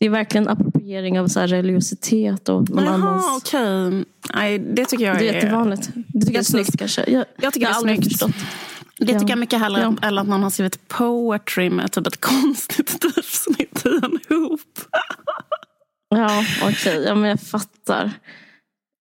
[0.00, 3.42] Det är verkligen appropriering av så religiositet och någon Jaha, annans...
[3.42, 4.04] Okay.
[4.34, 5.20] Nej, det tycker jag är...
[5.20, 5.90] Det är jättevanligt.
[5.94, 7.10] Det tycker jag är snyggt kanske.
[7.10, 8.04] Jag, jag tycker jag det är snyggt.
[8.04, 8.34] Förstått.
[8.98, 9.28] Det tycker ja.
[9.28, 10.08] jag mycket hellre ja.
[10.08, 14.60] än att någon har skrivit poetry med typ ett konstigt typsnitt i en hop.
[16.08, 16.72] ja, okej.
[16.72, 17.04] Okay.
[17.04, 18.10] Ja, men jag fattar.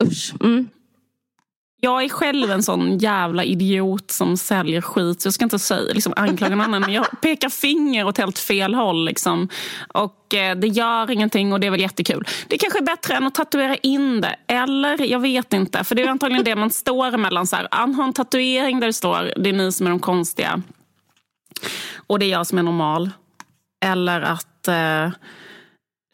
[0.03, 0.33] Usch.
[0.43, 0.69] Mm.
[1.79, 5.21] Jag är själv en sån jävla idiot som säljer skit.
[5.21, 6.81] Så jag ska inte säga, liksom, anklaga någon annan.
[6.81, 9.05] Men jag pekar finger åt helt fel håll.
[9.05, 9.49] Liksom.
[9.93, 12.27] Och eh, det gör ingenting och det är väl jättekul.
[12.47, 14.35] Det kanske är bättre än att tatuera in det.
[14.47, 15.83] Eller, jag vet inte.
[15.83, 17.47] För det är antagligen det man står emellan.
[17.47, 19.99] Så här, han har en tatuering där det står det är ni som är de
[19.99, 20.61] konstiga.
[22.07, 23.09] Och det är jag som är normal.
[23.85, 24.67] Eller att...
[24.67, 25.09] Eh,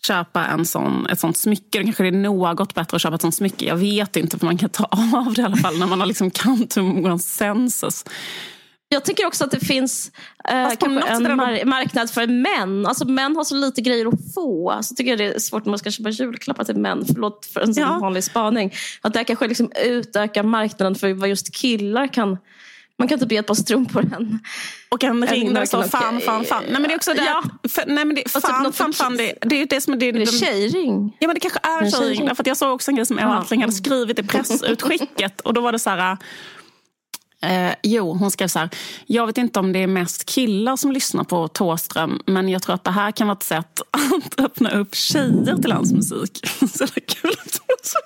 [0.08, 1.80] köpa en sån, ett sånt smycke.
[1.80, 3.66] Då kanske det är något bättre att köpa ett sånt smycke.
[3.66, 4.84] Jag vet inte, för man kan ta
[5.26, 8.06] av det i alla fall när man har liksom kantum sensus.
[8.89, 10.12] Jag tycker också att det finns
[10.49, 12.86] eh, kanske en mar marknad för män.
[12.86, 14.70] Alltså Män har så lite grejer att få.
[14.70, 17.06] Så alltså, tycker jag det är svårt när man ska köpa julklappar till män.
[17.08, 17.99] Förlåt för en sån ja.
[18.01, 18.74] vanlig spaning.
[19.01, 22.38] Att det kanske liksom utökar marknaden för vad just killar kan
[23.04, 24.39] man kan typ ge ett par strumpor än.
[24.89, 26.64] Och en ring där det står fan, fan, fan.
[26.64, 27.26] Nej men det är också det.
[27.26, 27.43] Ja.
[27.70, 29.97] För, nej, men det, typ fan, typ fan, fan, det, det är det som är...
[29.97, 31.18] Det, är det tjejring?
[31.20, 32.26] Ja men det kanske är en tjejring.
[32.26, 35.41] Därför att jag såg också en grej som Eva Attling hade skrivit i pressutskicket.
[35.41, 36.18] och då var det så här...
[37.41, 38.70] Eh, jo, hon skrev så här.
[39.06, 42.76] Jag vet inte om det är mest killar som lyssnar på Tåström men jag tror
[42.76, 46.39] att det här kan vara ett sätt att öppna upp tjejer till hans musik.
[46.78, 47.97] Så det kul att hon så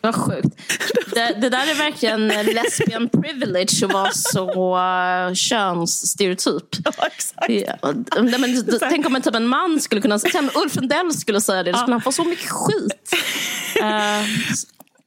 [0.00, 0.48] vad sjukt.
[1.14, 6.76] Det, det, där är verkligen lesbian privilege att vara så uh, könsstereotyp.
[6.84, 7.50] Ja, exakt.
[7.50, 11.62] Ja, men, tänk om en, typ en man skulle kunna säga Ulf Lundell skulle säga
[11.62, 11.72] det.
[11.72, 11.94] Då skulle ja.
[11.94, 13.14] han få så mycket skit.
[13.80, 14.24] Uh,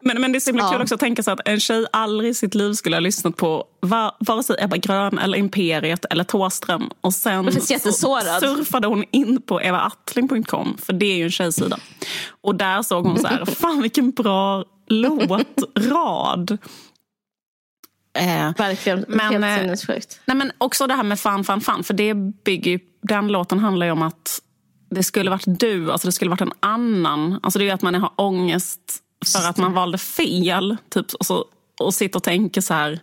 [0.03, 0.71] men, men det är så himla ja.
[0.71, 3.37] kul också att tänka sig att en tjej aldrig i sitt liv skulle ha lyssnat
[3.37, 6.89] på var, vare sig Ebba Grön, eller Imperiet eller Thåström.
[7.01, 11.77] Och sen surfade hon in på evaattling.com, för det är ju en tjejsida.
[12.41, 16.57] Och där såg hon så här, fan vilken bra låtrad.
[18.17, 20.19] Eh, Verkligen, men, helt eh, sinnessjukt.
[20.25, 21.83] Nej, men också det här med fan, fan, fan.
[21.83, 24.41] För det bygger den låten handlar ju om att
[24.89, 27.39] det skulle varit du, alltså det skulle varit en annan.
[27.43, 30.77] Alltså det är att man har ångest för att man valde fel.
[30.89, 31.45] Typ, och, så,
[31.79, 32.99] och sitter och tänker så här...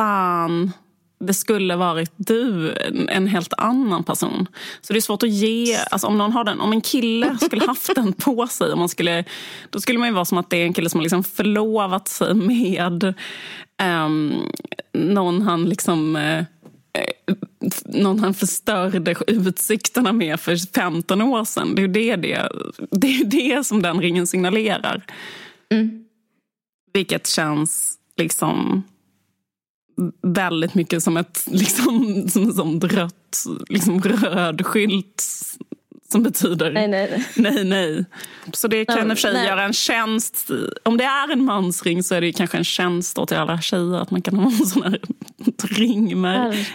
[0.00, 0.72] Fan,
[1.20, 4.46] det skulle varit du, en, en, helt annan person.
[4.80, 5.76] Så det är svårt att ge...
[5.76, 8.88] Alltså om, någon har den, om en kille skulle haft den på sig, om man
[8.88, 9.24] skulle,
[9.70, 12.08] då skulle man ju vara som att det är en kille som har liksom förlovat
[12.08, 13.14] sig med
[13.82, 14.34] um,
[14.92, 16.16] någon han liksom...
[16.16, 16.44] Uh,
[17.84, 21.74] någon han förstörde utsikterna med för 15 år sedan.
[21.74, 22.48] Det är det, det,
[22.90, 25.04] det, är det som den ringen signalerar.
[25.70, 26.04] Mm.
[26.92, 28.82] Vilket känns liksom
[30.22, 35.24] väldigt mycket som ett liksom, som, som rött, liksom röd skylt
[36.12, 37.24] som betyder Nej, nej.
[37.34, 37.64] nej.
[37.64, 38.04] nej.
[38.52, 40.50] Så det kan i och för sig göra en tjänst.
[40.82, 44.10] Om det är en mansring så är det kanske en tjänst till alla tjejer att
[44.10, 45.00] man kan ha en sån här
[45.62, 46.66] ring med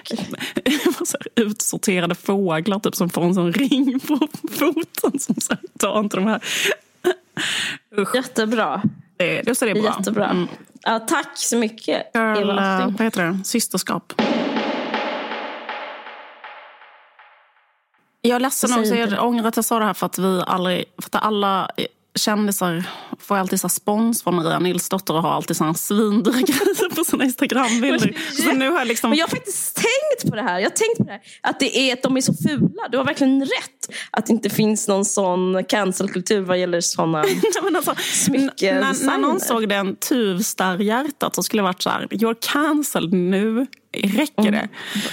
[1.35, 5.19] utsorterade fåglar typ, som får en sån ring på foten.
[5.19, 6.43] Som så här, ta inte de här.
[7.97, 8.81] Usch, Jättebra.
[9.17, 9.95] det, det, så det är bra.
[9.97, 10.29] Jättebra.
[10.29, 10.47] Mm.
[10.81, 13.39] Ja, tack så mycket, Girl, Eva eh, vad heter det?
[13.43, 14.21] Systerskap.
[18.27, 20.85] Jag är ledsen också, jag ångrar att jag sa det här för att vi aldrig,
[21.01, 21.69] för att alla
[22.17, 22.83] kändisar
[23.19, 27.23] får alltid så spons från Maria Nilsdotter och har alltid såna svindyra grejer på sina
[27.23, 28.17] Instagrambilder.
[28.43, 29.09] Så nu har jag liksom...
[29.09, 30.59] Men jag har faktiskt tänkt på det här.
[30.59, 31.21] Jag tänkt på det här.
[31.41, 32.87] Att, det är, att de är så fula.
[32.91, 33.95] Du har verkligen rätt.
[34.11, 37.19] Att det inte finns någon sån cancelkultur vad gäller såna
[37.75, 38.81] alltså, smyckedesigner.
[38.81, 43.67] när, när någon såg den tuvstarr-hjärtat så skulle det varit så här, you're cancelled nu,
[44.03, 44.67] räcker det?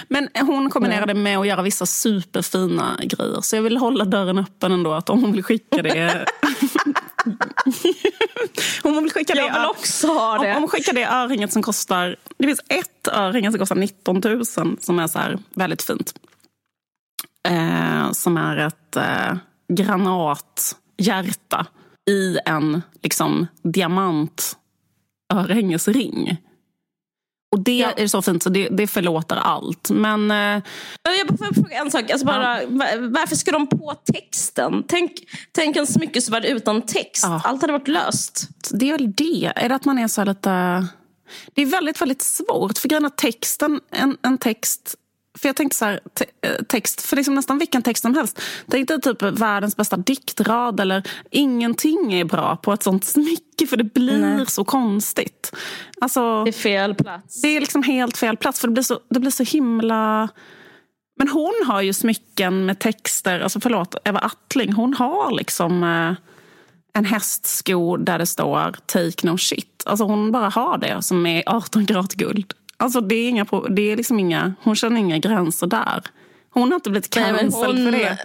[0.09, 3.41] Men hon kombinerade med att göra vissa superfina grejer.
[3.41, 6.27] Så jag vill hålla dörren öppen ändå, att om hon vill skicka det...
[8.83, 9.41] om hon vill skicka det...
[9.41, 10.55] Jag vill också ha det.
[10.55, 12.17] Om, hon skickar det örhänget som kostar...
[12.37, 14.45] Det finns ett örhänge som kostar 19 000
[14.81, 16.15] som är så här väldigt fint.
[17.49, 19.37] Eh, som är ett eh,
[19.73, 21.67] granathjärta
[22.11, 26.37] i en liksom, diamantörhängesring.
[27.55, 27.91] Och det Ja.
[27.97, 29.91] är så fint så det, det förlåter allt.
[29.91, 30.37] Men eh,
[31.19, 32.11] Jag bara får fråga en sak.
[32.11, 34.85] Alltså bara, va- Varför ska de på texten?
[34.89, 35.13] Tänk,
[35.53, 37.23] tänk en smyckesvärld utan text.
[37.25, 37.41] Ja.
[37.45, 38.49] Allt hade varit löst.
[38.71, 39.53] det är väl det.
[39.57, 40.87] Är det att man är så här lite...
[41.55, 42.79] Det är väldigt, väldigt svårt.
[42.79, 44.95] För grejen är texten, en, en text...
[45.39, 48.41] För jag tänkte så här, te, eh, text, för liksom nästan vilken text som helst.
[48.71, 53.77] Tänk dig typ världens bästa diktrad eller ingenting är bra på ett sånt smycke för
[53.77, 54.47] det blir Nej.
[54.47, 55.53] så konstigt.
[56.01, 57.43] Alltså, Det är fel plats.
[57.43, 60.29] det är liksom helt fel plats för det blir så, det blir så himla...
[61.19, 66.15] Men hon har ju smycken med texter, alltså förlåt, Eva Attling, hon har liksom eh,
[66.99, 69.83] en hästsko där det står take no shit.
[69.87, 72.53] Alltså hon bara har det som är 18 karat guld.
[72.77, 76.03] Alltså det är, inga, det är liksom inga, hon känner inga gränser där.
[76.51, 78.19] Hon har inte blivit cancelled hon- för det.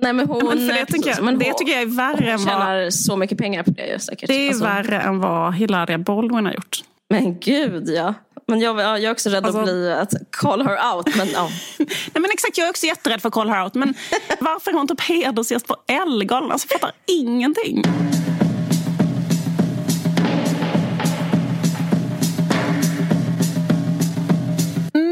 [0.00, 2.30] Nej, men hon, Men för det tycker jag, men det hon- tycker jag är värre
[2.32, 4.28] än hon vad, tjänar så mycket pengar på det säkert.
[4.28, 6.76] det är Alltså, värre än vad Hilaria Baldwin har gjort.
[7.10, 8.14] Men gud ja.
[8.46, 11.16] Men jag, jag är också rädd Alltså- att bli att call her out.
[11.16, 11.48] Men, ja.
[11.78, 13.74] Nej, men exakt, jag är också jätterädd för Call Her Out.
[13.74, 13.94] Men
[14.40, 16.52] varför är hon typ hedersgäst på Ellegalan?
[16.52, 17.82] Alltså, jag fattar ingenting.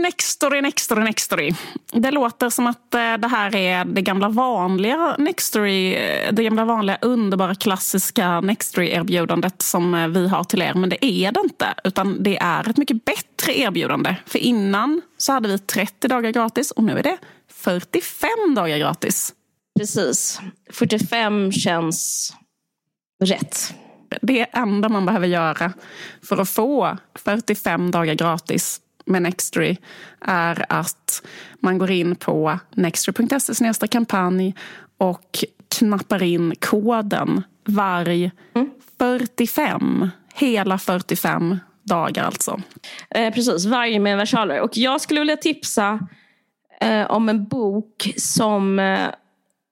[0.07, 1.53] Nextory, Nextory, Nextory.
[1.93, 6.65] Det låter som att eh, det här är det gamla vanliga Nextory, eh, det gamla
[6.65, 10.75] vanliga underbara klassiska Nextory-erbjudandet som eh, vi har till er.
[10.75, 14.17] Men det är det inte, utan det är ett mycket bättre erbjudande.
[14.27, 17.19] För innan så hade vi 30 dagar gratis och nu är det
[17.51, 19.35] 45 dagar gratis.
[19.79, 20.41] Precis.
[20.71, 22.33] 45 känns
[23.25, 23.75] rätt.
[24.23, 25.73] Det enda man behöver göra
[26.23, 29.77] för att få 45 dagar gratis med Nextory
[30.21, 31.23] är att
[31.61, 34.55] man går in på nextory.se nästa kampanj
[34.99, 35.45] och
[35.79, 38.31] knappar in koden varg
[38.99, 40.09] 45.
[40.35, 42.61] Hela 45 dagar alltså.
[43.11, 44.61] Eh, precis, varje med versaler.
[44.61, 46.09] Och jag skulle vilja tipsa
[46.81, 49.09] eh, om en bok som eh,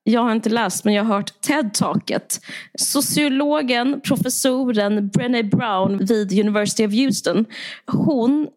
[0.03, 2.41] jag har inte läst men jag har hört TED-talket.
[2.79, 7.45] Sociologen, professoren Brené Brown vid University of Houston.
[7.87, 8.47] Hon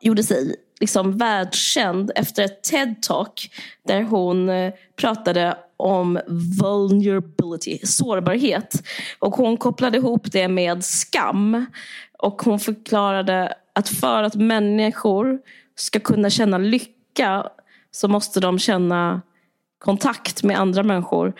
[0.00, 3.50] gjorde sig liksom världskänd efter ett TED-talk
[3.86, 6.20] där hon eh, pratade om
[6.60, 8.82] vulnerability, sårbarhet.
[9.18, 11.66] Och hon kopplade ihop det med skam.
[12.18, 15.38] Och hon förklarade att för att människor
[15.76, 17.46] ska kunna känna lycka
[17.90, 19.22] så måste de känna
[19.78, 21.32] kontakt med andra människor.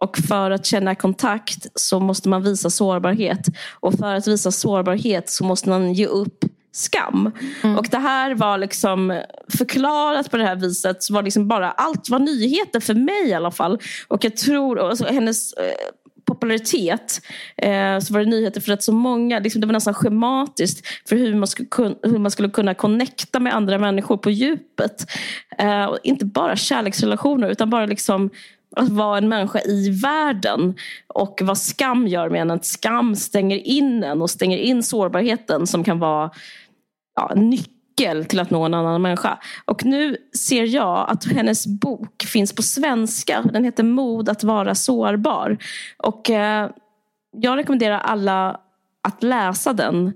[0.00, 3.46] Och för att känna kontakt så måste man visa sårbarhet.
[3.80, 6.44] Och för att visa sårbarhet så måste man ge upp
[6.74, 7.30] skam.
[7.78, 9.22] Och det här var liksom
[9.58, 11.02] förklarat på det här viset.
[11.02, 13.78] Så var liksom bara, allt var nyheter för mig i alla fall.
[14.08, 15.74] Och jag tror, alltså, hennes eh,
[16.24, 17.20] popularitet
[17.56, 21.16] eh, så var det nyheter för att så många, liksom, det var nästan schematiskt för
[21.16, 25.10] hur man, skulle kun, hur man skulle kunna connecta med andra människor på djupet.
[25.58, 28.30] Eh, och inte bara kärleksrelationer utan bara liksom
[28.76, 30.74] att vara en människa i världen
[31.06, 32.50] och vad skam gör med en.
[32.50, 36.30] Att skam stänger in en och stänger in sårbarheten som kan vara
[37.16, 39.38] ja, nyckel till att nå en annan människa.
[39.64, 43.42] Och nu ser jag att hennes bok finns på svenska.
[43.52, 45.58] Den heter Mod att vara sårbar.
[45.96, 46.70] Och eh,
[47.36, 48.60] jag rekommenderar alla
[49.02, 50.06] att läsa den.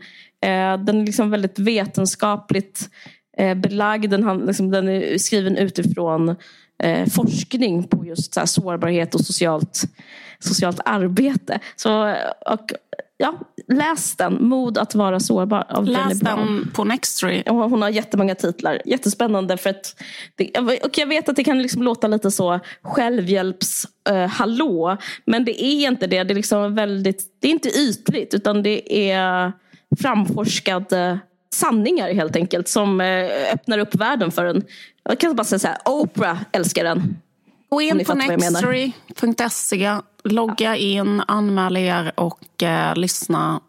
[0.42, 2.90] Eh, den är liksom väldigt vetenskapligt
[3.38, 4.10] eh, belagd.
[4.10, 6.36] Den, liksom, den är skriven utifrån
[6.82, 9.82] eh, forskning på just så sårbarhet och socialt,
[10.38, 11.60] socialt arbete.
[11.76, 12.14] Så,
[12.46, 12.72] och,
[13.18, 13.34] ja,
[13.68, 17.42] läs den, Mod att vara sårbar av Läs den på Nextory.
[17.46, 18.82] Hon har jättemånga titlar.
[18.84, 19.56] Jättespännande.
[19.56, 20.02] För att
[20.34, 24.96] det, och jag vet att det kan liksom låta lite så självhjälps uh, hallå.
[25.24, 26.24] Men det är inte det.
[26.24, 29.52] Det är, liksom väldigt, det är inte ytligt utan det är
[30.00, 31.18] framforskade
[31.54, 34.64] sanningar helt enkelt som uh, öppnar upp världen för en.
[35.02, 37.16] Jag kan bara säga så här, Oprah älskar den.
[37.68, 39.90] Gå in på nextory.se,
[40.24, 43.60] logga in, anmäl er och eh, lyssna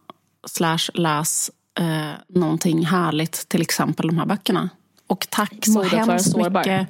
[0.47, 4.69] slash läs eh, någonting härligt, till exempel de här böckerna.
[5.07, 6.87] Och tack så Modet hemskt mycket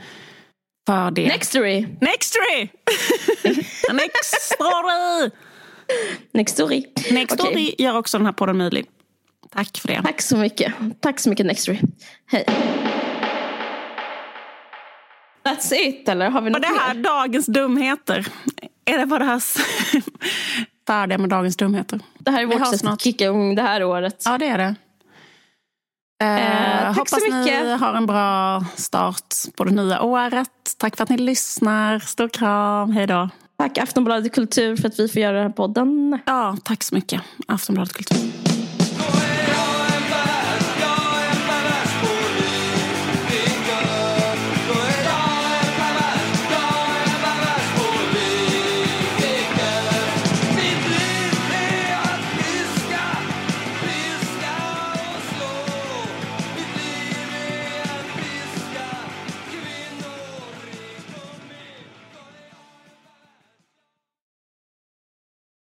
[0.87, 1.27] för det.
[1.27, 1.87] Nextory!
[2.01, 2.69] Nextory!
[3.93, 5.31] Nextory!
[6.33, 6.83] Nextory.
[7.11, 7.75] Nextory okay.
[7.77, 8.85] gör också den här podden möjlig.
[9.51, 10.01] Tack för det.
[10.03, 10.73] Tack så mycket.
[10.99, 11.79] Tack så mycket Nextory.
[12.25, 12.45] Hej.
[15.43, 17.03] That's it, eller har vi något Och det här mer?
[17.03, 18.27] dagens dumheter.
[18.89, 19.41] Är det bara här
[20.87, 21.99] färdiga med dagens dumheter?
[22.19, 24.23] Det här är vårt sätt att kicka igång det här året.
[24.25, 24.75] Ja, det är det.
[26.23, 30.49] Eh, eh, hoppas ni har en bra start på det nya året.
[30.77, 31.99] Tack för att ni lyssnar.
[31.99, 32.91] Stor kram.
[32.91, 33.29] Hej då.
[33.57, 36.19] Tack Aftonbladet Kultur för att vi får göra den här podden.
[36.25, 37.21] Ja, tack så mycket.
[37.47, 38.17] Aftonbladet Kultur.